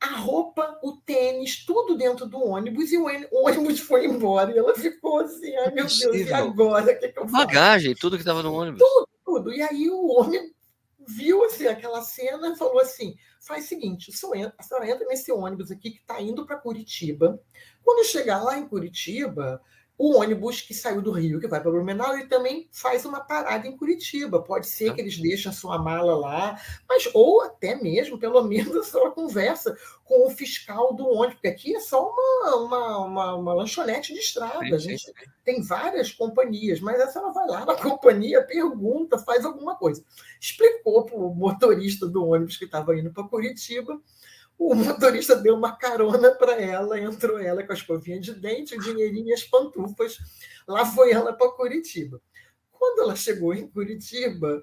a 0.00 0.16
roupa, 0.16 0.78
o 0.82 0.96
tênis, 0.98 1.64
tudo 1.64 1.96
dentro 1.96 2.26
do 2.26 2.38
ônibus, 2.38 2.92
e 2.92 2.98
o 2.98 3.06
ônibus 3.32 3.80
foi 3.80 4.04
embora. 4.04 4.52
E 4.52 4.58
ela 4.58 4.74
ficou 4.74 5.20
assim, 5.20 5.54
ai 5.56 5.70
meu 5.70 5.86
Deus, 5.86 6.00
e 6.02 6.32
agora? 6.32 6.92
O 6.92 6.98
que, 6.98 7.08
que 7.08 7.18
eu 7.18 7.28
faço? 7.28 7.46
Bagagem, 7.46 7.94
tudo 7.94 8.16
que 8.16 8.22
estava 8.22 8.42
no 8.42 8.52
ônibus. 8.52 8.80
Tudo, 8.80 9.08
tudo. 9.24 9.54
E 9.54 9.62
aí 9.62 9.88
o 9.88 10.06
homem 10.08 10.52
viu 11.06 11.44
assim, 11.44 11.66
aquela 11.66 12.02
cena 12.02 12.48
e 12.48 12.56
falou 12.56 12.80
assim: 12.80 13.16
faz 13.40 13.64
o 13.64 13.68
seguinte, 13.68 14.10
a 14.10 14.62
senhora 14.62 14.90
entra 14.90 15.06
nesse 15.06 15.32
ônibus 15.32 15.70
aqui 15.70 15.90
que 15.90 16.00
está 16.00 16.20
indo 16.20 16.44
para 16.44 16.58
Curitiba. 16.58 17.40
Quando 17.82 18.06
chegar 18.06 18.42
lá 18.42 18.58
em 18.58 18.68
Curitiba, 18.68 19.60
o 19.96 20.16
ônibus 20.16 20.60
que 20.60 20.74
saiu 20.74 21.00
do 21.00 21.12
Rio, 21.12 21.38
que 21.38 21.46
vai 21.46 21.60
para 21.60 21.70
Blumenau, 21.70 22.14
ele 22.14 22.26
também 22.26 22.68
faz 22.72 23.04
uma 23.04 23.20
parada 23.20 23.68
em 23.68 23.76
Curitiba. 23.76 24.42
Pode 24.42 24.66
ser 24.66 24.92
que 24.92 25.00
eles 25.00 25.16
deixem 25.18 25.50
a 25.50 25.54
sua 25.54 25.78
mala 25.78 26.16
lá, 26.16 26.60
mas 26.88 27.08
ou 27.14 27.42
até 27.42 27.76
mesmo, 27.76 28.18
pelo 28.18 28.42
menos, 28.42 28.74
a 28.76 28.82
senhora 28.82 29.12
conversa 29.12 29.76
com 30.04 30.26
o 30.26 30.30
fiscal 30.30 30.94
do 30.94 31.06
ônibus, 31.06 31.34
porque 31.34 31.48
aqui 31.48 31.76
é 31.76 31.80
só 31.80 32.10
uma, 32.10 32.56
uma, 32.56 32.98
uma, 32.98 33.34
uma 33.36 33.54
lanchonete 33.54 34.12
de 34.12 34.18
estrada. 34.18 34.74
A 34.74 34.78
gente 34.78 35.12
tem 35.44 35.62
várias 35.62 36.10
companhias, 36.10 36.80
mas 36.80 37.00
a 37.00 37.06
senhora 37.06 37.32
vai 37.32 37.46
lá 37.46 37.64
na 37.64 37.76
companhia, 37.80 38.42
pergunta, 38.42 39.16
faz 39.18 39.44
alguma 39.44 39.76
coisa. 39.76 40.04
Explicou 40.40 41.04
para 41.04 41.16
o 41.16 41.32
motorista 41.32 42.06
do 42.06 42.26
ônibus 42.26 42.56
que 42.56 42.64
estava 42.64 42.98
indo 42.98 43.12
para 43.12 43.28
Curitiba 43.28 44.00
o 44.58 44.74
motorista 44.74 45.36
deu 45.36 45.54
uma 45.54 45.76
carona 45.76 46.30
para 46.32 46.60
ela, 46.60 46.98
entrou 46.98 47.38
ela 47.38 47.62
com 47.62 47.72
a 47.72 47.76
escovinha 47.76 48.20
de 48.20 48.32
dente, 48.34 48.76
o 48.76 48.80
dinheirinho 48.80 49.28
e 49.28 49.32
as 49.32 49.44
pantufas. 49.44 50.18
Lá 50.66 50.86
foi 50.86 51.12
ela 51.12 51.32
para 51.32 51.50
Curitiba. 51.50 52.20
Quando 52.72 53.02
ela 53.02 53.16
chegou 53.16 53.52
em 53.54 53.66
Curitiba, 53.66 54.62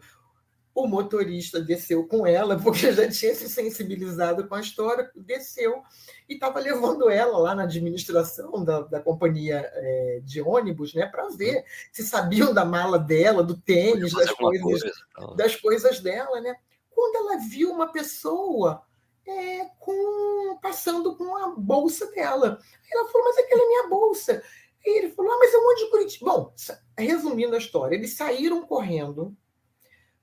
o 0.74 0.88
motorista 0.88 1.60
desceu 1.60 2.08
com 2.08 2.26
ela, 2.26 2.58
porque 2.58 2.92
já 2.94 3.10
tinha 3.10 3.36
se 3.36 3.50
sensibilizado 3.50 4.48
com 4.48 4.56
a 4.56 4.62
história, 4.62 5.12
desceu 5.16 5.82
e 6.28 6.36
estava 6.36 6.60
levando 6.60 7.10
ela 7.10 7.38
lá 7.38 7.54
na 7.54 7.64
administração 7.64 8.64
da, 8.64 8.82
da 8.82 9.00
companhia 9.00 9.70
é, 9.74 10.22
de 10.24 10.42
ônibus, 10.42 10.94
né, 10.94 11.06
para 11.06 11.28
ver 11.30 11.66
se 11.92 12.04
sabiam 12.04 12.54
da 12.54 12.64
mala 12.64 12.98
dela, 12.98 13.44
do 13.44 13.58
tênis, 13.58 14.14
das 14.14 14.32
coisas, 14.32 14.64
coisa. 14.64 15.36
das 15.36 15.56
coisas 15.56 16.00
dela, 16.00 16.40
né? 16.40 16.56
Quando 16.90 17.16
ela 17.16 17.38
viu 17.50 17.72
uma 17.72 17.92
pessoa 17.92 18.84
é, 19.28 19.66
com, 19.80 20.58
passando 20.62 21.16
com 21.16 21.36
a 21.36 21.50
bolsa 21.50 22.10
dela. 22.12 22.60
Ela 22.92 23.10
falou, 23.10 23.28
mas 23.28 23.38
aquela 23.38 23.64
é 23.64 23.68
minha 23.68 23.88
bolsa. 23.88 24.44
E 24.86 24.98
ele 24.98 25.12
falou, 25.12 25.32
ah, 25.32 25.38
mas 25.40 25.54
é 25.54 25.58
um 25.58 25.64
monte 25.64 25.86
de 25.86 25.92
Curitiba. 25.92 26.32
Bom, 26.32 26.54
resumindo 26.98 27.56
a 27.56 27.60
história, 27.60 27.96
eles 27.96 28.16
saíram 28.16 28.66
correndo 28.66 29.36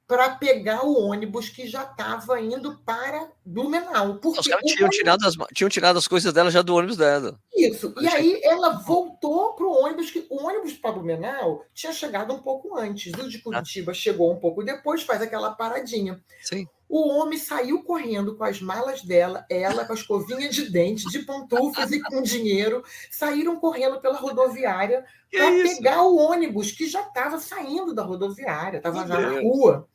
para 0.08 0.30
pegar 0.36 0.86
o 0.86 0.98
ônibus 0.98 1.50
que 1.50 1.68
já 1.68 1.82
estava 1.82 2.40
indo 2.40 2.78
para 2.78 3.30
Blumenau. 3.44 4.16
Porque 4.16 4.40
Os 4.40 4.48
caras 4.48 4.64
tinham, 4.64 4.88
tirado 4.88 5.26
as, 5.26 5.34
tinham 5.52 5.68
tirado 5.68 5.98
as 5.98 6.08
coisas 6.08 6.32
dela 6.32 6.50
já 6.50 6.62
do 6.62 6.74
ônibus 6.74 6.96
dela. 6.96 7.38
Isso. 7.54 7.94
E 8.00 8.08
aí 8.08 8.40
ela 8.42 8.78
voltou 8.78 9.52
para 9.52 9.66
o 9.66 9.84
ônibus, 9.84 10.10
que 10.10 10.26
o 10.30 10.42
ônibus 10.42 10.72
para 10.72 10.92
Blumenau 10.92 11.62
tinha 11.74 11.92
chegado 11.92 12.32
um 12.32 12.38
pouco 12.38 12.74
antes. 12.78 13.12
O 13.12 13.28
de 13.28 13.36
ah. 13.36 13.42
Curitiba 13.42 13.90
ah. 13.92 13.94
chegou 13.94 14.32
um 14.32 14.40
pouco 14.40 14.64
depois, 14.64 15.02
faz 15.02 15.20
aquela 15.20 15.52
paradinha. 15.52 16.18
Sim. 16.42 16.66
O 16.88 17.08
homem 17.08 17.38
saiu 17.38 17.82
correndo 17.82 18.34
com 18.34 18.44
as 18.44 18.60
malas 18.62 19.02
dela, 19.02 19.44
ela 19.50 19.84
com 19.84 19.92
a 19.92 19.96
escovinha 19.96 20.48
de 20.48 20.70
dente, 20.70 21.08
de 21.10 21.18
pantufas 21.18 21.90
e 21.92 22.00
com 22.00 22.22
dinheiro, 22.22 22.82
saíram 23.10 23.60
correndo 23.60 24.00
pela 24.00 24.18
rodoviária 24.18 25.04
para 25.30 25.50
pegar 25.50 26.02
o 26.02 26.16
ônibus 26.16 26.72
que 26.72 26.86
já 26.86 27.02
estava 27.02 27.38
saindo 27.38 27.94
da 27.94 28.02
rodoviária, 28.02 28.78
estava 28.78 29.06
já 29.06 29.20
na 29.20 29.40
rua. 29.40 29.86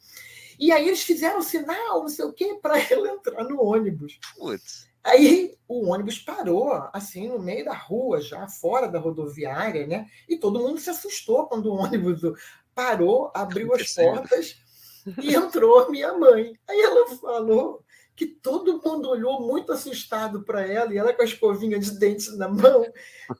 E 0.59 0.71
aí 0.71 0.87
eles 0.87 1.01
fizeram 1.01 1.41
sinal, 1.41 2.01
não 2.01 2.09
sei 2.09 2.25
o 2.25 2.33
quê, 2.33 2.59
para 2.61 2.77
ela 2.91 3.09
entrar 3.09 3.43
no 3.43 3.61
ônibus. 3.61 4.19
Putz. 4.37 4.87
Aí 5.03 5.57
o 5.67 5.89
ônibus 5.89 6.19
parou, 6.19 6.71
assim, 6.93 7.27
no 7.27 7.37
meio 7.37 7.65
da 7.65 7.73
rua, 7.73 8.21
já 8.21 8.47
fora 8.47 8.87
da 8.87 8.99
rodoviária, 8.99 9.85
né? 9.85 10.07
E 10.29 10.37
todo 10.37 10.61
mundo 10.61 10.79
se 10.79 10.89
assustou 10.89 11.47
quando 11.47 11.65
o 11.65 11.75
ônibus 11.75 12.21
parou, 12.73 13.31
abriu 13.33 13.73
as 13.73 13.93
portas 13.93 14.62
e 15.21 15.35
entrou 15.35 15.79
a 15.79 15.89
minha 15.89 16.13
mãe. 16.13 16.53
Aí 16.67 16.79
ela 16.79 17.07
falou 17.17 17.83
que 18.15 18.27
todo 18.27 18.81
mundo 18.83 19.09
olhou 19.09 19.41
muito 19.41 19.71
assustado 19.71 20.43
para 20.43 20.61
ela, 20.61 20.93
e 20.93 20.97
ela 20.97 21.13
com 21.13 21.21
a 21.21 21.25
escovinha 21.25 21.79
de 21.79 21.97
dentes 21.97 22.37
na 22.37 22.47
mão. 22.47 22.85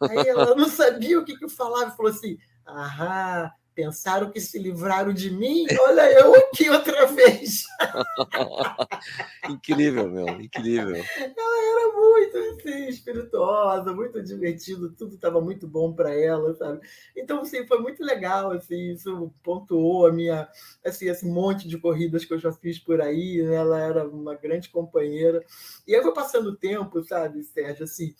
Aí 0.02 0.28
ela 0.28 0.56
não 0.56 0.68
sabia 0.68 1.20
o 1.20 1.26
que, 1.26 1.38
que 1.38 1.46
eu 1.46 1.50
falava, 1.50 1.92
falou 1.92 2.12
assim: 2.12 2.38
Aham, 2.68 3.52
pensaram 3.74 4.30
que 4.30 4.40
se 4.40 4.58
livraram 4.60 5.14
de 5.14 5.30
mim, 5.30 5.66
olha 5.80 6.12
eu 6.12 6.34
aqui 6.36 6.70
outra 6.70 7.06
vez. 7.08 7.66
incrível, 9.50 10.10
meu, 10.10 10.28
incrível. 10.40 11.04
Ela 11.18 11.72
era 11.72 11.94
muito 11.94 12.38
assim, 12.38 12.88
espirituosa, 12.88 13.94
muito 13.94 14.22
divertido, 14.22 14.92
tudo 14.92 15.16
estava 15.16 15.42
muito 15.42 15.68
bom 15.68 15.94
para 15.94 16.14
ela, 16.14 16.54
sabe? 16.56 16.82
Então, 17.16 17.42
assim, 17.42 17.66
foi 17.66 17.80
muito 17.80 18.04
legal, 18.04 18.52
assim, 18.52 18.92
isso 18.94 19.34
pontuou 19.44 20.08
a 20.08 20.12
minha, 20.12 20.48
assim, 20.86 21.10
esse 21.10 21.26
monte 21.26 21.68
de 21.68 21.78
corridas 21.78 22.26
que 22.26 22.34
eu 22.34 22.40
já 22.40 22.52
fiz 22.52 22.80
por 22.80 23.02
aí, 23.02 23.42
né? 23.42 23.56
ela 23.56 23.80
era 23.80 24.08
uma 24.08 24.36
grande 24.36 24.70
companheira. 24.70 25.44
E 25.88 25.96
aí 25.96 26.02
foi 26.02 26.14
passando 26.14 26.48
o 26.48 26.56
tempo, 26.56 27.04
sabe, 27.04 27.44
Sérgio, 27.44 27.84
assim, 27.84 28.14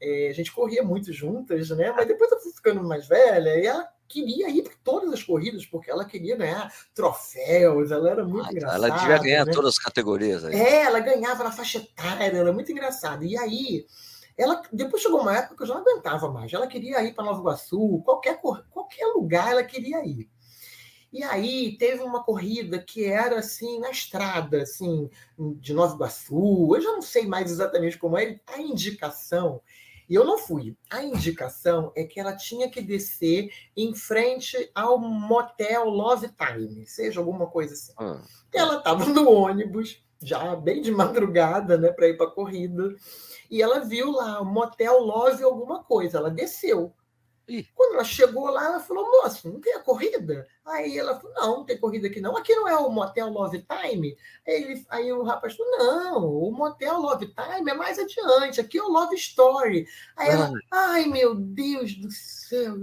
é, 0.00 0.28
a 0.28 0.32
gente 0.32 0.52
corria 0.52 0.82
muito 0.82 1.12
juntas, 1.12 1.70
né? 1.70 1.92
Mas 1.92 2.08
depois 2.08 2.30
eu 2.32 2.40
fui 2.40 2.52
ficando 2.52 2.82
mais 2.82 3.06
velha 3.06 3.56
e 3.58 3.66
ela 3.66 3.88
queria 4.10 4.50
ir 4.50 4.62
para 4.62 4.72
todas 4.82 5.12
as 5.12 5.22
corridas, 5.22 5.64
porque 5.64 5.90
ela 5.90 6.04
queria 6.04 6.36
ganhar 6.36 6.72
troféus, 6.92 7.92
ela 7.92 8.10
era 8.10 8.24
muito 8.24 8.48
ah, 8.48 8.52
engraçada. 8.52 8.86
Ela 8.86 8.98
devia 8.98 9.18
ganhar 9.18 9.46
né? 9.46 9.52
todas 9.52 9.74
as 9.74 9.78
categorias. 9.78 10.44
Aí. 10.44 10.54
É, 10.54 10.82
ela 10.82 10.98
ganhava 10.98 11.44
na 11.44 11.52
faixa 11.52 11.78
etária, 11.78 12.36
era 12.36 12.52
muito 12.52 12.72
engraçada. 12.72 13.24
E 13.24 13.38
aí, 13.38 13.86
ela 14.36 14.60
depois 14.72 15.00
chegou 15.00 15.20
uma 15.20 15.36
época 15.36 15.56
que 15.56 15.62
eu 15.62 15.66
já 15.66 15.74
não 15.74 15.82
aguentava 15.82 16.30
mais. 16.30 16.52
Ela 16.52 16.66
queria 16.66 17.02
ir 17.04 17.14
para 17.14 17.24
Nova 17.24 17.40
Iguaçu, 17.40 18.02
qualquer, 18.04 18.40
qualquer 18.40 19.06
lugar 19.06 19.52
ela 19.52 19.62
queria 19.62 20.04
ir. 20.04 20.28
E 21.12 21.22
aí 21.24 21.76
teve 21.76 22.02
uma 22.02 22.22
corrida 22.22 22.78
que 22.78 23.04
era 23.04 23.38
assim 23.38 23.80
na 23.80 23.90
estrada, 23.90 24.62
assim, 24.62 25.08
de 25.38 25.72
Nova 25.72 25.94
Iguaçu. 25.94 26.74
Eu 26.74 26.80
já 26.80 26.92
não 26.92 27.02
sei 27.02 27.26
mais 27.26 27.50
exatamente 27.50 27.96
como 27.96 28.18
é. 28.18 28.40
A 28.46 28.60
indicação 28.60 29.60
e 30.10 30.14
eu 30.16 30.24
não 30.24 30.36
fui. 30.36 30.76
A 30.90 31.04
indicação 31.04 31.92
é 31.94 32.02
que 32.02 32.18
ela 32.18 32.36
tinha 32.36 32.68
que 32.68 32.82
descer 32.82 33.48
em 33.76 33.94
frente 33.94 34.68
ao 34.74 34.98
motel 34.98 35.84
Love 35.84 36.28
Time, 36.30 36.84
seja 36.84 37.20
alguma 37.20 37.46
coisa 37.46 37.74
assim. 37.74 37.92
Ah. 37.96 38.20
Ela 38.52 38.78
estava 38.78 39.04
no 39.06 39.30
ônibus, 39.30 40.02
já 40.20 40.56
bem 40.56 40.82
de 40.82 40.90
madrugada, 40.90 41.78
né, 41.78 41.92
para 41.92 42.08
ir 42.08 42.16
para 42.16 42.26
a 42.26 42.30
corrida, 42.30 42.92
e 43.48 43.62
ela 43.62 43.78
viu 43.84 44.10
lá 44.10 44.40
o 44.40 44.44
motel 44.44 44.98
Love 44.98 45.44
alguma 45.44 45.84
coisa. 45.84 46.18
Ela 46.18 46.30
desceu. 46.30 46.92
Quando 47.74 47.94
ela 47.94 48.04
chegou 48.04 48.48
lá, 48.48 48.64
ela 48.66 48.80
falou, 48.80 49.10
moço, 49.10 49.50
não 49.50 49.60
tem 49.60 49.74
a 49.74 49.80
corrida? 49.80 50.46
Aí 50.64 50.98
ela 50.98 51.18
falou, 51.18 51.34
não, 51.34 51.56
não 51.58 51.64
tem 51.64 51.78
corrida 51.78 52.06
aqui 52.06 52.20
não. 52.20 52.36
Aqui 52.36 52.54
não 52.54 52.68
é 52.68 52.76
o 52.76 52.90
Motel 52.90 53.28
Love 53.28 53.64
Time? 53.68 54.16
Aí, 54.46 54.62
ele, 54.62 54.86
aí 54.88 55.12
o 55.12 55.22
rapaz 55.22 55.56
falou, 55.56 55.78
não, 55.78 56.24
o 56.24 56.52
Motel 56.52 56.98
Love 56.98 57.26
Time 57.26 57.70
é 57.70 57.74
mais 57.74 57.98
adiante, 57.98 58.60
aqui 58.60 58.78
é 58.78 58.82
o 58.82 58.88
Love 58.88 59.16
Story. 59.16 59.86
Aí 60.16 60.30
ela, 60.30 60.52
ai 60.70 61.06
meu 61.06 61.34
Deus 61.34 61.94
do 61.94 62.10
céu, 62.10 62.76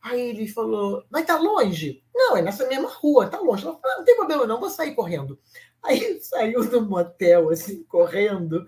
Aí 0.00 0.20
ele 0.20 0.46
falou, 0.46 1.04
mas 1.10 1.26
tá 1.26 1.36
longe? 1.38 2.02
Não, 2.14 2.36
é 2.36 2.42
nessa 2.42 2.66
mesma 2.66 2.88
rua, 2.88 3.28
tá 3.28 3.38
longe. 3.38 3.66
Ela 3.66 3.76
falou, 3.76 3.98
não 3.98 4.04
tem 4.04 4.16
problema 4.16 4.46
não, 4.46 4.60
vou 4.60 4.70
sair 4.70 4.94
correndo. 4.94 5.38
Aí 5.82 6.18
saiu 6.20 6.68
do 6.68 6.82
motel, 6.82 7.50
assim, 7.50 7.82
correndo, 7.84 8.66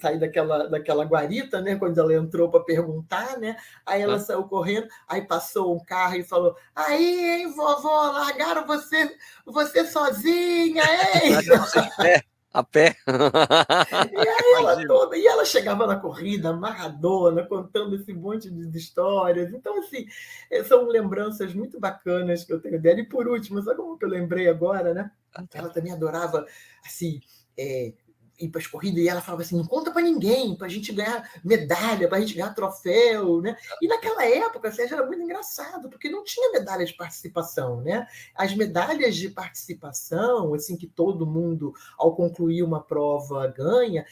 saiu 0.00 0.18
daquela, 0.18 0.68
daquela 0.68 1.04
guarita, 1.04 1.60
né? 1.60 1.76
Quando 1.76 1.98
ela 1.98 2.14
entrou 2.14 2.50
para 2.50 2.64
perguntar, 2.64 3.38
né? 3.38 3.56
Aí 3.86 4.02
ela 4.02 4.16
ah. 4.16 4.20
saiu 4.20 4.42
correndo, 4.44 4.88
aí 5.06 5.22
passou 5.22 5.74
um 5.74 5.84
carro 5.84 6.16
e 6.16 6.24
falou: 6.24 6.56
Aí, 6.74 7.42
hein, 7.42 7.52
vovó, 7.52 8.10
largaram 8.10 8.66
você, 8.66 9.16
você 9.46 9.84
sozinha, 9.86 10.82
hein? 10.84 12.22
A 12.52 12.62
pé. 12.62 12.96
E 13.06 13.06
aí 14.18 14.54
ela 14.56 14.86
toda, 14.86 15.16
e 15.16 15.26
ela 15.26 15.44
chegava 15.44 15.86
na 15.86 15.96
corrida, 15.96 16.50
amarradona, 16.50 17.46
contando 17.46 17.96
esse 17.96 18.12
monte 18.12 18.50
de 18.50 18.78
histórias. 18.78 19.52
Então, 19.52 19.78
assim, 19.78 20.06
eh, 20.50 20.64
são 20.64 20.86
lembranças 20.86 21.54
muito 21.54 21.78
bacanas 21.78 22.44
que 22.44 22.52
eu 22.52 22.60
tenho 22.60 22.80
dela. 22.80 23.00
E 23.00 23.06
por 23.06 23.28
último, 23.28 23.62
sabe 23.62 23.76
como 23.76 23.98
que 23.98 24.04
eu 24.04 24.08
lembrei 24.08 24.48
agora, 24.48 24.94
né? 24.94 25.10
Ah, 25.34 25.46
tá. 25.46 25.58
Ela 25.58 25.70
também 25.70 25.92
adorava, 25.92 26.46
assim, 26.84 27.20
é, 27.56 27.92
ir 28.38 28.48
para 28.48 28.60
as 28.60 28.66
corridas 28.66 29.00
e 29.02 29.08
ela 29.08 29.20
falava 29.20 29.42
assim: 29.42 29.56
não 29.56 29.66
conta 29.66 29.90
para 29.90 30.02
ninguém, 30.02 30.54
para 30.54 30.66
a 30.66 30.70
gente 30.70 30.92
ganhar 30.92 31.28
medalha, 31.44 32.08
para 32.08 32.18
a 32.18 32.20
gente 32.20 32.34
ganhar 32.34 32.54
troféu, 32.54 33.40
né? 33.40 33.56
E 33.82 33.88
naquela 33.88 34.24
época, 34.24 34.70
Sérgio, 34.70 34.96
era 34.96 35.06
muito 35.06 35.22
engraçado, 35.22 35.88
porque 35.88 36.08
não 36.08 36.24
tinha 36.24 36.52
medalha 36.52 36.84
de 36.84 36.94
participação, 36.94 37.80
né? 37.80 38.06
As 38.34 38.54
medalhas 38.54 39.16
de 39.16 39.28
participação, 39.28 40.54
assim, 40.54 40.76
que 40.76 40.86
todo 40.86 41.26
mundo, 41.26 41.72
ao 41.96 42.14
concluir 42.14 42.62
uma 42.62 42.82
prova, 42.82 43.46
ganha, 43.48 44.06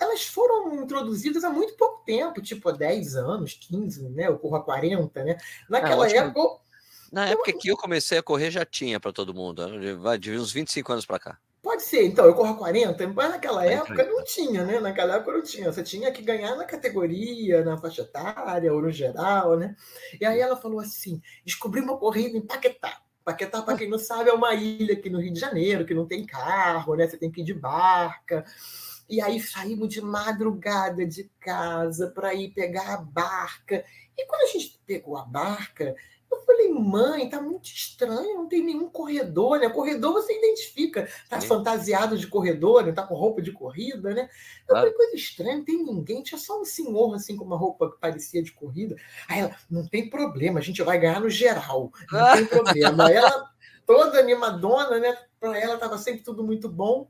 elas 0.00 0.24
foram 0.24 0.82
introduzidas 0.82 1.44
há 1.44 1.50
muito 1.50 1.76
pouco 1.76 2.04
tempo, 2.04 2.40
tipo 2.40 2.68
há 2.68 2.72
10 2.72 3.16
anos, 3.16 3.54
15, 3.54 4.08
né? 4.10 4.28
Eu 4.28 4.38
corro 4.38 4.56
há 4.56 4.62
40, 4.62 5.24
né? 5.24 5.36
Naquela 5.68 6.08
é, 6.08 6.16
época. 6.16 6.60
Na 7.10 7.26
época 7.26 7.52
que 7.52 7.68
eu 7.68 7.76
comecei 7.76 8.18
a 8.18 8.22
correr 8.22 8.50
já 8.50 8.64
tinha 8.64 9.00
para 9.00 9.12
todo 9.12 9.34
mundo, 9.34 9.66
né? 9.66 10.18
de 10.18 10.36
uns 10.36 10.52
25 10.52 10.92
anos 10.92 11.06
para 11.06 11.18
cá. 11.18 11.38
Pode 11.62 11.82
ser, 11.82 12.04
então, 12.04 12.24
eu 12.24 12.34
corro 12.34 12.54
a 12.54 12.56
40, 12.56 13.08
mas 13.08 13.30
naquela 13.30 13.66
época 13.66 14.04
não 14.04 14.22
tinha, 14.22 14.64
né? 14.64 14.78
Naquela 14.78 15.16
época 15.16 15.32
não 15.32 15.42
tinha. 15.42 15.72
Você 15.72 15.82
tinha 15.82 16.10
que 16.12 16.22
ganhar 16.22 16.54
na 16.54 16.64
categoria, 16.64 17.64
na 17.64 17.76
faixa 17.76 18.02
etária, 18.02 18.72
ou 18.72 18.80
no 18.80 18.90
geral, 18.90 19.56
né? 19.56 19.74
E 20.20 20.24
aí 20.24 20.38
ela 20.38 20.56
falou 20.56 20.80
assim: 20.80 21.20
descobri 21.44 21.80
uma 21.80 21.98
corrida 21.98 22.36
em 22.38 22.40
Paquetá. 22.40 23.00
Paquetá, 23.24 23.60
para 23.60 23.76
quem 23.76 23.90
não 23.90 23.98
sabe, 23.98 24.30
é 24.30 24.32
uma 24.32 24.54
ilha 24.54 24.94
aqui 24.94 25.10
no 25.10 25.20
Rio 25.20 25.32
de 25.32 25.40
Janeiro, 25.40 25.84
que 25.84 25.94
não 25.94 26.06
tem 26.06 26.24
carro, 26.24 26.94
né? 26.94 27.06
Você 27.06 27.18
tem 27.18 27.30
que 27.30 27.40
ir 27.40 27.44
de 27.44 27.54
barca. 27.54 28.44
E 29.08 29.20
aí 29.20 29.40
saímos 29.40 29.88
de 29.88 30.00
madrugada 30.00 31.04
de 31.04 31.30
casa 31.40 32.08
para 32.08 32.34
ir 32.34 32.50
pegar 32.50 32.94
a 32.94 32.96
barca. 32.98 33.84
E 34.16 34.26
quando 34.26 34.42
a 34.42 34.52
gente 34.52 34.80
pegou 34.86 35.16
a 35.16 35.24
barca, 35.24 35.94
eu 36.30 36.42
falei, 36.42 36.68
mãe, 36.68 37.28
tá 37.28 37.40
muito 37.40 37.66
estranho, 37.66 38.36
não 38.36 38.48
tem 38.48 38.62
nenhum 38.62 38.88
corredor, 38.88 39.58
né? 39.58 39.68
Corredor 39.68 40.12
você 40.12 40.36
identifica, 40.36 41.08
tá 41.28 41.40
Sim. 41.40 41.48
fantasiado 41.48 42.18
de 42.18 42.26
corredor, 42.26 42.84
né? 42.84 42.92
tá 42.92 43.02
com 43.02 43.14
roupa 43.14 43.40
de 43.40 43.52
corrida, 43.52 44.14
né? 44.14 44.28
Eu 44.62 44.68
claro. 44.68 44.80
falei, 44.82 44.92
coisa 44.92 45.16
estranha, 45.16 45.56
não 45.56 45.64
tem 45.64 45.82
ninguém, 45.84 46.22
tinha 46.22 46.38
só 46.38 46.60
um 46.60 46.64
senhor 46.64 47.14
assim 47.14 47.36
com 47.36 47.44
uma 47.44 47.56
roupa 47.56 47.90
que 47.90 47.98
parecia 47.98 48.42
de 48.42 48.52
corrida. 48.52 48.96
Aí 49.28 49.40
ela, 49.40 49.56
não 49.70 49.86
tem 49.86 50.08
problema, 50.08 50.58
a 50.58 50.62
gente 50.62 50.82
vai 50.82 50.98
ganhar 50.98 51.20
no 51.20 51.30
geral, 51.30 51.90
não 52.12 52.32
tem 52.34 52.44
problema. 52.46 53.08
Aí 53.08 53.14
ela, 53.14 53.50
toda 53.86 54.18
animadona, 54.18 54.98
né? 54.98 55.16
Para 55.40 55.58
ela 55.58 55.74
estava 55.74 55.96
sempre 55.98 56.22
tudo 56.22 56.44
muito 56.44 56.68
bom. 56.68 57.08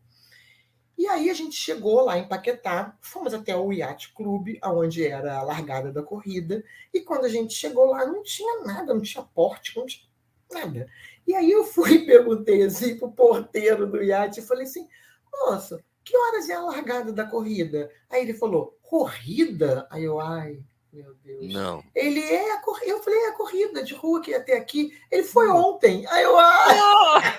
E 0.98 1.06
aí 1.06 1.30
a 1.30 1.34
gente 1.34 1.54
chegou 1.54 2.00
lá 2.00 2.18
em 2.18 2.26
Paquetá, 2.26 2.98
fomos 3.00 3.32
até 3.32 3.56
o 3.56 3.72
Yacht 3.72 4.12
Clube, 4.14 4.58
onde 4.64 5.06
era 5.06 5.38
a 5.38 5.42
largada 5.42 5.92
da 5.92 6.02
corrida, 6.02 6.64
e 6.92 7.00
quando 7.00 7.24
a 7.24 7.28
gente 7.28 7.54
chegou 7.54 7.86
lá 7.86 8.04
não 8.04 8.20
tinha 8.24 8.64
nada, 8.64 8.92
não 8.92 9.00
tinha 9.00 9.22
porte, 9.22 9.76
não 9.76 9.86
tinha 9.86 10.04
nada. 10.50 10.88
E 11.24 11.36
aí 11.36 11.52
eu 11.52 11.62
fui 11.62 11.92
e 11.92 12.04
perguntei 12.06 12.64
assim 12.64 12.98
para 12.98 13.06
o 13.06 13.12
porteiro 13.12 13.86
do 13.86 14.02
iate, 14.02 14.40
e 14.40 14.42
falei 14.42 14.64
assim, 14.64 14.88
moço, 15.32 15.80
que 16.02 16.16
horas 16.16 16.48
é 16.48 16.54
a 16.54 16.62
largada 16.62 17.12
da 17.12 17.24
corrida? 17.24 17.88
Aí 18.10 18.22
ele 18.22 18.34
falou, 18.34 18.76
corrida? 18.82 19.86
Aí 19.90 20.02
eu, 20.02 20.18
ai, 20.18 20.60
meu 20.92 21.14
Deus. 21.22 21.54
Não. 21.54 21.84
Ele 21.94 22.20
é 22.20 22.54
a 22.54 22.60
corrida. 22.60 22.90
Eu 22.90 23.02
falei, 23.04 23.20
é 23.20 23.28
a 23.28 23.36
corrida 23.36 23.84
de 23.84 23.94
rua 23.94 24.20
que 24.20 24.32
ia 24.32 24.38
até 24.38 24.56
aqui. 24.56 24.98
Ele 25.12 25.22
foi 25.22 25.48
ontem. 25.48 26.04
Aí 26.08 26.24
eu, 26.24 26.36
ai. 26.36 27.38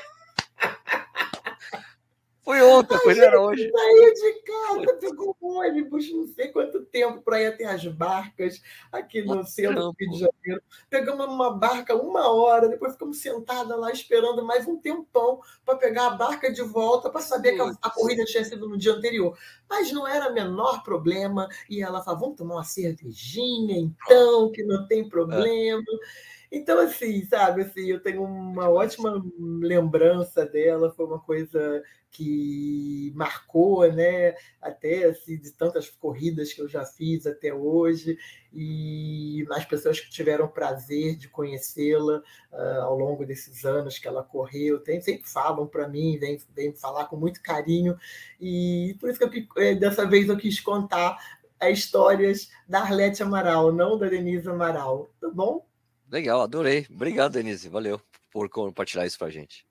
Foi 2.50 2.64
ontem, 2.64 2.96
a 2.96 3.02
coisa 3.02 3.26
era 3.26 3.40
hoje. 3.40 3.72
Saía 3.72 4.12
de 4.12 4.42
casa, 4.42 4.98
pegou 5.00 5.38
um 5.40 5.60
ônibus, 5.60 6.12
não 6.12 6.26
sei 6.26 6.48
quanto 6.48 6.84
tempo, 6.84 7.22
para 7.22 7.40
ir 7.40 7.46
até 7.46 7.66
as 7.66 7.86
barcas 7.86 8.60
aqui 8.92 9.22
no 9.22 9.44
centro 9.44 9.80
do 9.80 9.96
Rio 10.00 10.10
de 10.10 10.18
Janeiro. 10.18 10.64
Pegamos 10.90 11.28
uma 11.28 11.56
barca 11.56 11.96
uma 11.96 12.28
hora, 12.32 12.68
depois 12.68 12.94
ficamos 12.94 13.22
sentadas 13.22 13.80
lá 13.80 13.92
esperando 13.92 14.44
mais 14.44 14.68
um 14.68 14.78
tempão 14.78 15.40
para 15.64 15.78
pegar 15.78 16.08
a 16.08 16.16
barca 16.16 16.52
de 16.52 16.64
volta, 16.64 17.08
para 17.12 17.22
saber 17.22 17.54
que 17.54 17.62
a, 17.62 17.72
a, 17.84 17.92
corrida 17.92 18.26
tinha 18.26 18.44
sido 18.44 18.68
no 18.68 18.80
dia 18.80 18.94
anterior. 18.94 19.38
Mas 19.70 19.92
não 19.92 20.08
era 20.08 20.32
menor 20.32 20.82
problema. 20.82 21.48
E 21.70 21.84
ela 21.84 22.04
falou: 22.04 22.22
vamos 22.22 22.38
tomar 22.38 22.56
uma 22.56 22.64
cervejinha, 22.64 23.78
então, 23.78 24.52
que 24.52 24.64
não 24.64 24.88
tem 24.88 25.08
problema. 25.08 25.84
É. 25.84 26.39
Então, 26.52 26.80
assim, 26.80 27.24
sabe, 27.26 27.62
assim, 27.62 27.86
eu 27.92 28.00
tenho 28.00 28.24
uma 28.24 28.70
ótima 28.70 29.24
lembrança 29.38 30.46
dela, 30.46 30.92
foi 30.96 31.06
uma 31.06 31.20
coisa 31.20 31.84
que 32.12 33.12
marcou, 33.16 33.92
né, 33.92 34.34
até 34.60 35.06
assim, 35.06 35.38
de 35.38 35.52
tantas 35.52 35.90
corridas 35.90 36.52
que 36.52 36.60
eu 36.60 36.68
já 36.68 36.84
fiz 36.84 37.28
até 37.28 37.54
hoje, 37.54 38.18
e 38.52 39.46
as 39.52 39.64
pessoas 39.66 40.00
que 40.00 40.10
tiveram 40.10 40.46
o 40.46 40.50
prazer 40.50 41.16
de 41.16 41.30
conhecê-la 41.30 42.24
uh, 42.52 42.82
ao 42.82 42.98
longo 42.98 43.26
desses 43.26 43.64
anos 43.64 44.00
que 44.00 44.08
ela 44.08 44.24
correu, 44.24 44.80
tem, 44.80 45.00
sempre 45.02 45.30
falam 45.30 45.68
para 45.68 45.88
mim, 45.88 46.18
vem, 46.18 46.40
vem 46.56 46.74
falar 46.74 47.06
com 47.06 47.16
muito 47.16 47.44
carinho, 47.44 47.96
e 48.42 48.98
por 49.00 49.10
isso 49.10 49.20
que 49.20 49.26
eu, 49.26 49.64
eh, 49.64 49.76
dessa 49.76 50.04
vez 50.08 50.28
eu 50.30 50.38
quis 50.38 50.60
contar 50.60 51.16
as 51.60 51.78
histórias 51.78 52.50
da 52.68 52.80
Arlete 52.80 53.22
Amaral, 53.22 53.72
não 53.72 54.00
da 54.00 54.08
Denise 54.08 54.50
Amaral, 54.50 55.10
tá 55.22 55.30
bom? 55.30 55.69
Legal, 56.12 56.42
adorei. 56.42 56.88
Obrigado, 56.90 57.34
Denise. 57.34 57.70
Valeu 57.70 58.02
por 58.32 58.50
compartilhar 58.50 59.06
isso 59.06 59.20
com 59.20 59.26
a 59.26 59.30
gente. 59.30 59.64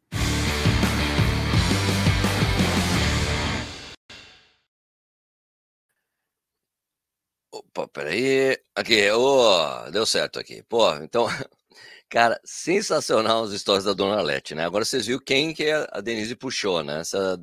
Opa, 7.53 7.89
peraí. 7.89 8.57
Aqui, 8.75 9.11
oh, 9.11 9.91
deu 9.91 10.07
certo 10.07 10.39
aqui. 10.39 10.63
Pô, 10.63 10.95
então, 10.97 11.27
cara, 12.09 12.41
sensacional 12.45 13.43
as 13.43 13.51
histórias 13.53 13.85
da 13.85 13.93
Dona 13.93 14.23
Lete, 14.23 14.55
né? 14.55 14.65
Agora 14.65 14.85
vocês 14.85 15.07
viram 15.07 15.21
quem 15.25 15.53
que 15.53 15.71
a 15.73 16.01
Denise 16.01 16.37
puxou, 16.37 16.85
né? 16.85 17.03
Se 17.03 17.17
a, 17.17 17.37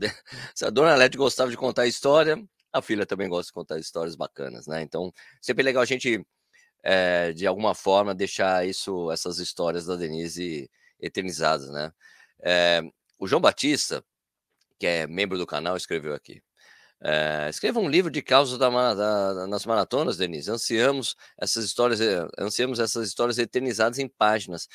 se 0.55 0.65
a 0.65 0.69
Dona 0.69 0.95
Lete 0.95 1.17
gostava 1.17 1.51
de 1.51 1.57
contar 1.57 1.85
história, 1.85 2.41
a 2.71 2.81
filha 2.81 3.05
também 3.05 3.27
gosta 3.27 3.47
de 3.47 3.53
contar 3.53 3.77
histórias 3.77 4.15
bacanas, 4.15 4.67
né? 4.67 4.81
Então, 4.81 5.11
sempre 5.41 5.63
legal 5.63 5.83
a 5.83 5.85
gente 5.85 6.25
é, 6.85 7.33
de 7.33 7.47
alguma 7.47 7.73
forma 7.73 8.13
deixar 8.13 8.67
isso, 8.67 9.11
essas 9.11 9.39
histórias 9.39 9.87
da 9.87 9.95
Denise 9.95 10.69
eternizadas, 10.99 11.67
né? 11.71 11.91
É, 12.43 12.81
o 13.19 13.27
João 13.27 13.41
Batista, 13.41 14.03
que 14.79 14.85
é 14.85 15.07
membro 15.07 15.37
do 15.37 15.47
canal, 15.47 15.75
escreveu 15.75 16.13
aqui. 16.13 16.41
É, 17.01 17.49
escreva 17.49 17.79
um 17.79 17.89
livro 17.89 18.11
de 18.11 18.21
causas 18.21 18.59
da, 18.59 18.69
da, 18.93 19.47
nas 19.47 19.65
maratonas, 19.65 20.17
Denise. 20.17 20.51
Ansiamos 20.51 21.15
essas 21.39 21.65
histórias, 21.65 21.99
ansiamos 22.39 22.79
essas 22.79 23.07
histórias 23.07 23.39
eternizadas 23.39 23.97
em 23.99 24.07
páginas. 24.07 24.67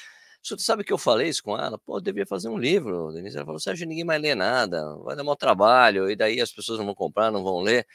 Você 0.42 0.58
sabe 0.58 0.84
que 0.84 0.92
eu 0.92 0.98
falei 0.98 1.28
isso 1.28 1.42
com 1.44 1.56
ela? 1.56 1.78
Pô, 1.78 1.98
eu 1.98 2.00
devia 2.00 2.26
fazer 2.26 2.48
um 2.48 2.58
livro, 2.58 3.12
Denise. 3.12 3.36
Ela 3.36 3.46
falou: 3.46 3.60
Sérgio, 3.60 3.86
ninguém 3.86 4.04
mais 4.04 4.20
lê 4.20 4.34
nada, 4.34 4.96
vai 5.04 5.14
dar 5.14 5.24
mau 5.24 5.36
trabalho, 5.36 6.10
e 6.10 6.16
daí 6.16 6.40
as 6.40 6.52
pessoas 6.52 6.78
não 6.78 6.86
vão 6.86 6.94
comprar, 6.94 7.30
não 7.30 7.44
vão 7.44 7.60
ler. 7.60 7.86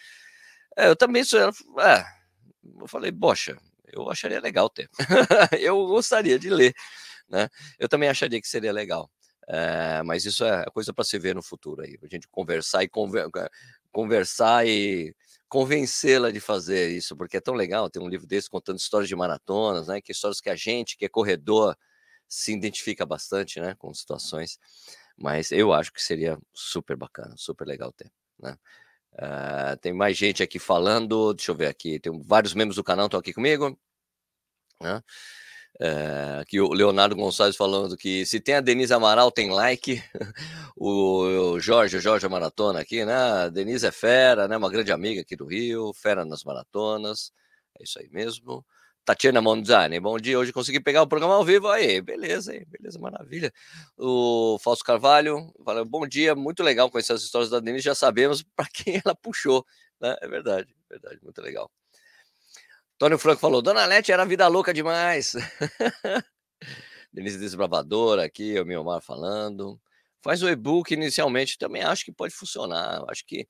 É, 0.77 0.87
eu 0.89 0.95
também 0.95 1.23
sou. 1.23 1.39
Ela, 1.39 1.51
é, 1.79 2.05
eu 2.81 2.87
falei, 2.87 3.11
poxa, 3.11 3.57
eu 3.95 4.09
acharia 4.09 4.39
legal 4.39 4.69
ter. 4.69 4.89
eu 5.59 5.87
gostaria 5.87 6.37
de 6.37 6.49
ler, 6.49 6.73
né? 7.29 7.49
Eu 7.79 7.89
também 7.89 8.09
acharia 8.09 8.41
que 8.41 8.47
seria 8.47 8.71
legal. 8.71 9.09
É, 9.47 10.01
mas 10.03 10.25
isso 10.25 10.43
é 10.43 10.65
coisa 10.73 10.93
para 10.93 11.03
se 11.03 11.19
ver 11.19 11.35
no 11.35 11.43
futuro 11.43 11.83
aí, 11.83 11.97
a 12.01 12.07
gente 12.07 12.27
conversar 12.29 12.83
e 12.83 12.89
conver, 12.89 13.29
conversar 13.91 14.65
e 14.67 15.15
convencê-la 15.47 16.31
de 16.31 16.39
fazer 16.39 16.89
isso, 16.89 17.15
porque 17.15 17.37
é 17.37 17.41
tão 17.41 17.53
legal 17.53 17.89
ter 17.89 17.99
um 17.99 18.09
livro 18.09 18.25
desse 18.25 18.49
contando 18.49 18.79
histórias 18.79 19.07
de 19.07 19.15
maratonas, 19.15 19.87
né? 19.87 20.01
Que 20.01 20.11
histórias 20.11 20.41
que 20.41 20.49
a 20.49 20.55
gente, 20.55 20.97
que 20.97 21.05
é 21.05 21.09
corredor, 21.09 21.77
se 22.27 22.53
identifica 22.53 23.05
bastante, 23.05 23.59
né? 23.61 23.75
Com 23.77 23.93
situações. 23.93 24.59
Mas 25.17 25.51
eu 25.51 25.71
acho 25.73 25.93
que 25.93 26.01
seria 26.01 26.37
super 26.53 26.97
bacana, 26.97 27.35
super 27.37 27.67
legal 27.67 27.91
ter, 27.93 28.11
né? 28.39 28.57
Uh, 29.13 29.77
tem 29.79 29.93
mais 29.93 30.17
gente 30.17 30.43
aqui 30.43 30.59
falando. 30.59 31.33
Deixa 31.33 31.51
eu 31.51 31.55
ver 31.55 31.67
aqui. 31.67 31.99
Tem 31.99 32.11
vários 32.23 32.53
membros 32.53 32.75
do 32.75 32.83
canal 32.83 33.05
estão 33.05 33.19
aqui 33.19 33.33
comigo. 33.33 33.77
Né? 34.81 35.01
É, 35.79 36.39
aqui 36.41 36.61
o 36.61 36.71
Leonardo 36.71 37.15
Gonçalves 37.15 37.57
falando 37.57 37.97
que 37.97 38.25
se 38.25 38.39
tem 38.39 38.55
a 38.55 38.61
Denise 38.61 38.93
Amaral, 38.93 39.31
tem 39.31 39.51
like. 39.51 40.01
o, 40.77 41.59
Jorge, 41.59 41.97
o 41.97 42.01
Jorge 42.01 42.27
Maratona 42.29 42.79
aqui, 42.79 43.03
né? 43.03 43.13
A 43.13 43.49
Denise 43.49 43.85
é 43.85 43.91
fera, 43.91 44.47
né? 44.47 44.55
Uma 44.57 44.69
grande 44.69 44.91
amiga 44.91 45.21
aqui 45.21 45.35
do 45.35 45.45
Rio, 45.45 45.93
fera 45.93 46.23
nas 46.23 46.43
maratonas. 46.43 47.31
É 47.79 47.83
isso 47.83 47.99
aí 47.99 48.09
mesmo. 48.09 48.65
Tatiana 49.03 49.41
Monzani, 49.41 49.99
bom 49.99 50.17
dia. 50.17 50.39
Hoje 50.39 50.51
consegui 50.53 50.79
pegar 50.79 51.03
o 51.03 51.07
programa 51.07 51.35
ao 51.35 51.45
vivo. 51.45 51.67
Aí, 51.67 52.01
beleza, 52.01 52.53
aí, 52.53 52.65
beleza, 52.65 52.97
maravilha. 52.99 53.53
O 53.97 54.57
Fausto 54.63 54.83
Carvalho 54.85 55.53
fala: 55.63 55.85
bom 55.85 56.07
dia, 56.07 56.35
muito 56.35 56.63
legal 56.63 56.89
conhecer 56.89 57.13
as 57.13 57.21
histórias 57.21 57.49
da 57.51 57.59
Denise. 57.59 57.83
Já 57.83 57.95
sabemos 57.95 58.43
para 58.55 58.67
quem 58.73 59.01
ela 59.05 59.15
puxou. 59.15 59.65
Né? 60.01 60.15
É 60.21 60.27
verdade, 60.27 60.75
verdade, 60.89 61.19
muito 61.21 61.41
legal. 61.41 61.69
Tônio 62.97 63.17
Franco 63.17 63.41
falou: 63.41 63.61
Dona 63.61 63.85
Lete 63.85 64.11
era 64.11 64.25
vida 64.25 64.47
louca 64.47 64.73
demais. 64.73 65.33
Denise 67.11 67.37
Desbravadora 67.37 68.25
aqui, 68.25 68.59
o 68.59 68.65
Miomar 68.65 69.01
falando. 69.01 69.79
Faz 70.21 70.41
o 70.41 70.49
e-book 70.49 70.93
inicialmente, 70.93 71.57
também 71.57 71.83
acho 71.83 72.03
que 72.03 72.11
pode 72.11 72.33
funcionar. 72.33 73.03
Acho 73.09 73.25
que 73.25 73.47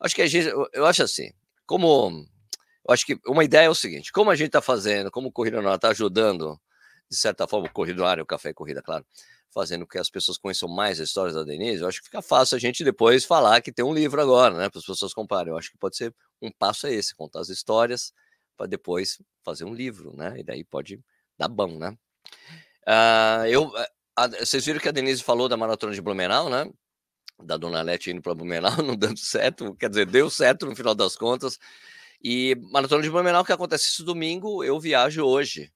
acho 0.00 0.14
que 0.14 0.22
a 0.22 0.26
gente, 0.26 0.48
eu, 0.72 0.86
acho 0.86 1.02
assim, 1.02 1.32
como 1.66 2.26
eu 2.86 2.92
acho 2.92 3.06
que 3.06 3.18
uma 3.26 3.44
ideia 3.44 3.66
é 3.66 3.70
o 3.70 3.74
seguinte: 3.74 4.12
como 4.12 4.30
a 4.30 4.36
gente 4.36 4.48
está 4.48 4.60
fazendo, 4.60 5.10
como 5.10 5.28
o 5.28 5.32
Corrida 5.32 5.62
Noir 5.62 5.76
está 5.76 5.90
ajudando, 5.90 6.60
de 7.08 7.16
certa 7.16 7.46
forma, 7.46 7.68
o 7.68 7.72
Corrida 7.72 8.02
Noir, 8.02 8.20
o 8.20 8.26
Café 8.26 8.50
e 8.50 8.54
Corrida, 8.54 8.82
claro, 8.82 9.06
fazendo 9.50 9.86
com 9.86 9.92
que 9.92 9.98
as 9.98 10.10
pessoas 10.10 10.36
conheçam 10.36 10.68
mais 10.68 11.00
as 11.00 11.08
histórias 11.08 11.34
da 11.34 11.44
Denise, 11.44 11.82
eu 11.82 11.88
acho 11.88 12.00
que 12.00 12.06
fica 12.06 12.20
fácil 12.20 12.56
a 12.56 12.58
gente 12.58 12.84
depois 12.84 13.24
falar 13.24 13.62
que 13.62 13.72
tem 13.72 13.84
um 13.84 13.94
livro 13.94 14.20
agora, 14.20 14.54
né, 14.56 14.68
para 14.68 14.80
as 14.80 14.84
pessoas 14.84 15.14
comprarem. 15.14 15.52
Eu 15.52 15.58
acho 15.58 15.70
que 15.70 15.78
pode 15.78 15.96
ser 15.96 16.14
um 16.42 16.50
passo 16.50 16.86
é 16.86 16.92
esse, 16.92 17.14
contar 17.14 17.40
as 17.40 17.48
histórias 17.48 18.12
para 18.56 18.66
depois 18.66 19.20
fazer 19.42 19.64
um 19.64 19.74
livro, 19.74 20.14
né? 20.16 20.38
E 20.38 20.42
daí 20.42 20.64
pode 20.64 21.00
dar 21.38 21.48
bom, 21.48 21.78
né? 21.78 21.96
Uh, 22.86 23.46
eu, 23.48 23.72
a, 24.16 24.28
vocês 24.28 24.64
viram 24.64 24.80
que 24.80 24.88
a 24.88 24.92
Denise 24.92 25.22
falou 25.22 25.48
da 25.48 25.56
maratona 25.56 25.92
de 25.92 26.00
Blumenau, 26.00 26.48
né? 26.48 26.70
Da 27.42 27.56
Dona 27.56 27.82
Lete 27.82 28.10
indo 28.10 28.22
para 28.22 28.34
Blumenau, 28.34 28.76
não 28.82 28.96
dando 28.96 29.18
certo, 29.18 29.74
quer 29.74 29.88
dizer, 29.88 30.06
deu 30.06 30.30
certo 30.30 30.66
no 30.66 30.76
final 30.76 30.94
das 30.94 31.16
contas. 31.16 31.58
E 32.22 32.54
Maratona 32.70 33.02
de 33.02 33.10
Blumenau, 33.10 33.44
que 33.44 33.52
acontece 33.52 33.88
esse 33.90 34.02
domingo, 34.02 34.64
eu 34.64 34.80
viajo 34.80 35.22
hoje 35.24 35.70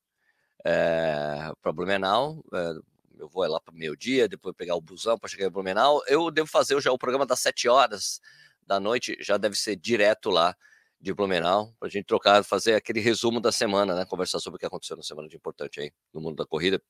é, 0.65 1.51
eh, 1.51 1.53
para 1.61 1.73
Blumenau. 1.73 2.43
É, 2.55 2.73
eu 3.19 3.29
vou 3.29 3.47
lá 3.47 3.61
para 3.61 3.75
meio-dia, 3.75 4.29
depois 4.29 4.55
pegar 4.57 4.77
o 4.77 4.81
busão 4.81 5.19
para 5.19 5.29
chegar 5.29 5.47
em 5.47 5.51
Blumenau. 5.51 6.03
Eu 6.07 6.31
devo 6.31 6.49
fazer 6.49 6.81
já 6.81 6.91
o 6.93 6.99
programa 6.99 7.27
das 7.27 7.41
7 7.41 7.69
horas 7.69 8.21
da 8.67 8.79
noite, 8.79 9.17
já 9.21 9.37
deve 9.37 9.57
ser 9.57 9.77
direto 9.77 10.31
lá 10.31 10.55
de 11.01 11.15
Blumenau, 11.15 11.73
para 11.79 11.89
a 11.89 11.91
gente 11.91 12.07
trocar, 12.07 12.43
fazer 12.45 12.75
aquele 12.75 13.01
resumo 13.01 13.41
da 13.41 13.53
semana, 13.53 13.95
né? 13.95 14.05
Conversar 14.05 14.41
sobre 14.41 14.57
o 14.57 14.61
que 14.61 14.67
aconteceu 14.67 14.97
na 14.97 15.03
semana 15.03 15.29
de 15.29 15.37
importante 15.37 15.81
aí 15.81 15.93
no 16.13 16.21
mundo 16.21 16.37
da 16.37 16.47
corrida, 16.47 16.83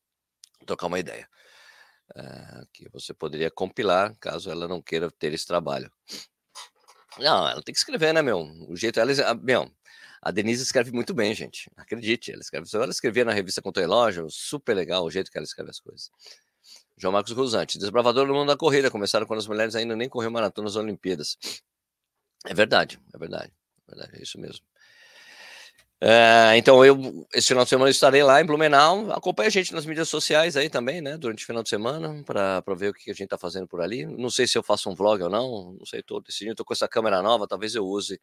trocar 0.67 0.87
uma 0.87 0.99
ideia. 0.99 1.29
É, 2.17 2.65
que 2.73 2.89
você 2.91 3.13
poderia 3.13 3.51
compilar, 3.51 4.17
caso 4.19 4.51
ela 4.51 4.67
não 4.67 4.81
queira 4.81 5.11
ter 5.11 5.33
esse 5.35 5.47
trabalho. 5.47 5.93
Não, 7.19 7.49
ela 7.49 7.63
tem 7.63 7.73
que 7.73 7.79
escrever, 7.79 8.15
né, 8.15 8.23
meu? 8.23 8.41
O 8.69 8.77
jeito 8.77 8.99
ela, 8.99 9.13
a, 9.31 9.35
meu, 9.35 9.71
a 10.23 10.31
Denise 10.31 10.63
escreve 10.63 10.91
muito 10.91 11.13
bem, 11.13 11.35
gente. 11.35 11.71
Acredite, 11.77 12.33
ela 12.33 12.41
escreve. 12.41 12.67
Ela 12.73 12.91
escrevia 12.91 13.25
na 13.25 13.33
revista 13.33 13.61
Contra 13.61 13.83
Relógio, 13.83 14.31
super 14.31 14.75
legal 14.75 15.05
o 15.05 15.11
jeito 15.11 15.31
que 15.31 15.37
ela 15.37 15.45
escreve 15.45 15.71
as 15.71 15.81
coisas. 15.81 16.11
João 16.97 17.13
Marcos 17.13 17.33
Rusante, 17.33 17.79
desbravador 17.79 18.27
no 18.27 18.35
mundo 18.35 18.49
da 18.49 18.57
corrida, 18.57 18.91
começaram 18.91 19.27
quando 19.27 19.39
as 19.39 19.47
mulheres 19.47 19.75
ainda 19.75 19.95
nem 19.95 20.09
corriam 20.09 20.33
nas 20.33 20.77
Olimpíadas. 20.77 21.37
É 22.47 22.55
verdade, 22.55 23.01
é 23.15 23.19
verdade, 23.19 23.53
verdade, 23.89 24.19
é 24.19 24.23
isso 24.23 24.39
mesmo. 24.39 24.65
É, 26.01 26.57
então, 26.57 26.85
eu, 26.85 27.27
esse 27.35 27.49
final 27.49 27.65
de 27.65 27.71
semana, 27.71 27.91
estarei 27.91 28.23
lá 28.23 28.41
em 28.41 28.45
Blumenau. 28.45 29.11
Acompanhe 29.13 29.49
a 29.49 29.51
gente 29.51 29.75
nas 29.75 29.85
mídias 29.85 30.09
sociais 30.09 30.57
aí 30.57 30.71
também, 30.71 31.01
né? 31.01 31.17
Durante 31.17 31.43
o 31.43 31.47
final 31.47 31.63
de 31.63 31.69
semana, 31.69 32.23
para 32.25 32.63
ver 32.77 32.91
o 32.91 32.95
que 32.95 33.11
a 33.11 33.15
gente 33.15 33.25
está 33.25 33.37
fazendo 33.39 33.67
por 33.67 33.81
ali. 33.81 34.07
Não 34.07 34.31
sei 34.31 34.47
se 34.47 34.57
eu 34.57 34.63
faço 34.63 34.89
um 34.89 34.95
vlog 34.95 35.21
ou 35.23 35.29
não, 35.29 35.73
não 35.73 35.85
sei, 35.87 36.01
estou 36.01 36.21
decidindo. 36.21 36.53
Estou 36.53 36.65
com 36.65 36.73
essa 36.73 36.87
câmera 36.87 37.21
nova, 37.21 37.49
talvez 37.49 37.75
eu 37.75 37.85
use 37.85 38.21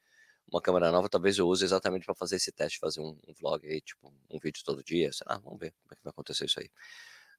uma 0.49 0.61
câmera 0.61 0.91
nova, 0.91 1.09
talvez 1.09 1.37
eu 1.37 1.47
use 1.47 1.65
exatamente 1.65 2.05
para 2.05 2.15
fazer 2.15 2.37
esse 2.37 2.51
teste, 2.51 2.79
fazer 2.79 3.01
um, 3.01 3.17
um, 3.27 3.33
vlog 3.33 3.67
aí, 3.67 3.81
tipo, 3.81 4.13
um 4.29 4.39
vídeo 4.39 4.63
todo 4.63 4.83
dia. 4.83 5.11
Sei 5.11 5.25
lá, 5.27 5.37
vamos 5.37 5.59
ver 5.59 5.71
como 5.71 5.93
é 5.93 5.95
que 5.95 6.03
vai 6.03 6.11
acontecer 6.11 6.45
isso 6.45 6.59
aí. 6.59 6.69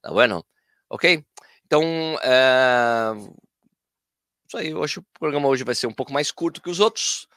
Tá 0.01 0.11
bueno? 0.11 0.45
Ok? 0.89 1.25
Então, 1.65 1.81
é... 2.21 3.13
isso 4.47 4.57
aí. 4.57 4.73
Hoje, 4.75 4.99
o 4.99 5.05
programa 5.19 5.47
hoje 5.47 5.63
vai 5.63 5.73
ser 5.73 5.87
um 5.87 5.93
pouco 5.93 6.13
mais 6.13 6.31
curto 6.31 6.61
que 6.61 6.69
os 6.69 6.79
outros. 6.79 7.27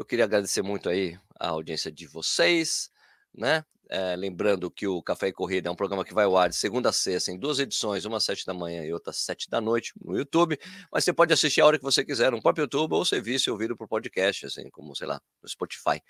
Eu 0.00 0.06
queria 0.06 0.24
agradecer 0.24 0.62
muito 0.62 0.88
aí 0.88 1.18
a 1.38 1.48
audiência 1.50 1.92
de 1.92 2.06
vocês, 2.06 2.90
né? 3.34 3.62
É, 3.90 4.16
lembrando 4.16 4.70
que 4.70 4.86
o 4.86 5.02
Café 5.02 5.28
e 5.28 5.32
Corrida 5.32 5.68
é 5.68 5.70
um 5.70 5.76
programa 5.76 6.06
que 6.06 6.14
vai 6.14 6.24
ao 6.24 6.38
ar 6.38 6.48
de 6.48 6.56
segunda 6.56 6.88
a 6.88 6.92
sexta, 6.92 7.30
em 7.30 7.38
duas 7.38 7.58
edições, 7.58 8.06
uma 8.06 8.16
às 8.16 8.24
sete 8.24 8.46
da 8.46 8.54
manhã 8.54 8.82
e 8.82 8.94
outra 8.94 9.10
às 9.10 9.18
sete 9.18 9.50
da 9.50 9.60
noite, 9.60 9.92
no 10.02 10.16
YouTube. 10.16 10.58
Mas 10.90 11.04
você 11.04 11.12
pode 11.12 11.34
assistir 11.34 11.60
a 11.60 11.66
hora 11.66 11.76
que 11.76 11.84
você 11.84 12.02
quiser 12.02 12.32
no 12.32 12.40
próprio 12.40 12.62
YouTube 12.62 12.94
ou 12.94 13.04
ser 13.04 13.20
visto 13.20 13.48
e 13.48 13.50
ouvido 13.50 13.76
por 13.76 13.86
podcast, 13.86 14.46
assim, 14.46 14.70
como, 14.70 14.96
sei 14.96 15.06
lá, 15.06 15.20
no 15.42 15.46
Spotify. 15.46 16.00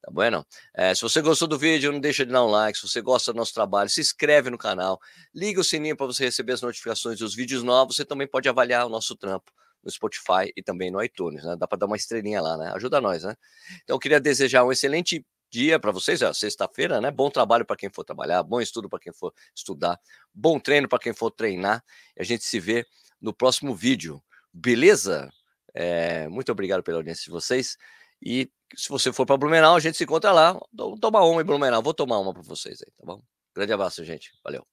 Tá 0.00 0.10
bueno? 0.10 0.42
É, 0.72 0.94
se 0.94 1.02
você 1.02 1.20
gostou 1.20 1.46
do 1.46 1.58
vídeo, 1.58 1.92
não 1.92 2.00
deixa 2.00 2.24
de 2.24 2.32
dar 2.32 2.42
um 2.46 2.50
like. 2.50 2.78
Se 2.78 2.88
você 2.88 3.02
gosta 3.02 3.30
do 3.30 3.36
nosso 3.36 3.52
trabalho, 3.52 3.90
se 3.90 4.00
inscreve 4.00 4.48
no 4.48 4.56
canal, 4.56 4.98
liga 5.34 5.60
o 5.60 5.64
sininho 5.64 5.98
para 5.98 6.06
você 6.06 6.24
receber 6.24 6.54
as 6.54 6.62
notificações 6.62 7.18
dos 7.18 7.34
vídeos 7.34 7.62
novos. 7.62 7.96
Você 7.96 8.06
também 8.06 8.26
pode 8.26 8.48
avaliar 8.48 8.86
o 8.86 8.88
nosso 8.88 9.14
trampo 9.14 9.52
no 9.84 9.90
Spotify 9.90 10.52
e 10.56 10.62
também 10.62 10.90
no 10.90 11.02
iTunes, 11.02 11.44
né? 11.44 11.56
Dá 11.56 11.66
para 11.66 11.78
dar 11.78 11.86
uma 11.86 11.96
estrelinha 11.96 12.40
lá, 12.40 12.56
né? 12.56 12.72
Ajuda 12.74 13.00
nós, 13.00 13.22
né? 13.22 13.36
Então, 13.82 13.96
eu 13.96 14.00
queria 14.00 14.20
desejar 14.20 14.64
um 14.64 14.72
excelente 14.72 15.24
dia 15.50 15.78
para 15.78 15.92
vocês, 15.92 16.20
é 16.22 16.32
sexta-feira, 16.32 17.00
né? 17.00 17.10
Bom 17.10 17.30
trabalho 17.30 17.64
para 17.64 17.76
quem 17.76 17.90
for 17.90 18.04
trabalhar, 18.04 18.42
bom 18.42 18.60
estudo 18.60 18.88
para 18.88 18.98
quem 18.98 19.12
for 19.12 19.32
estudar, 19.54 20.00
bom 20.32 20.58
treino 20.58 20.88
para 20.88 20.98
quem 20.98 21.12
for 21.12 21.30
treinar. 21.30 21.84
E 22.16 22.22
a 22.22 22.24
gente 22.24 22.44
se 22.44 22.58
vê 22.58 22.84
no 23.20 23.32
próximo 23.32 23.74
vídeo, 23.74 24.22
beleza? 24.52 25.30
É, 25.72 26.26
muito 26.28 26.50
obrigado 26.50 26.82
pela 26.82 26.98
audiência 26.98 27.24
de 27.24 27.30
vocês. 27.30 27.76
E 28.24 28.50
se 28.74 28.88
você 28.88 29.12
for 29.12 29.26
para 29.26 29.36
Blumenau, 29.36 29.76
a 29.76 29.80
gente 29.80 29.96
se 29.96 30.04
encontra 30.04 30.32
lá. 30.32 30.58
Toma 31.00 31.22
uma 31.24 31.42
em 31.42 31.44
Blumenau. 31.44 31.82
Vou 31.82 31.94
tomar 31.94 32.18
uma 32.18 32.32
para 32.32 32.42
vocês 32.42 32.80
aí, 32.82 32.92
tá 32.96 33.04
bom? 33.04 33.22
Grande 33.54 33.72
abraço, 33.72 34.04
gente. 34.04 34.32
Valeu. 34.42 34.66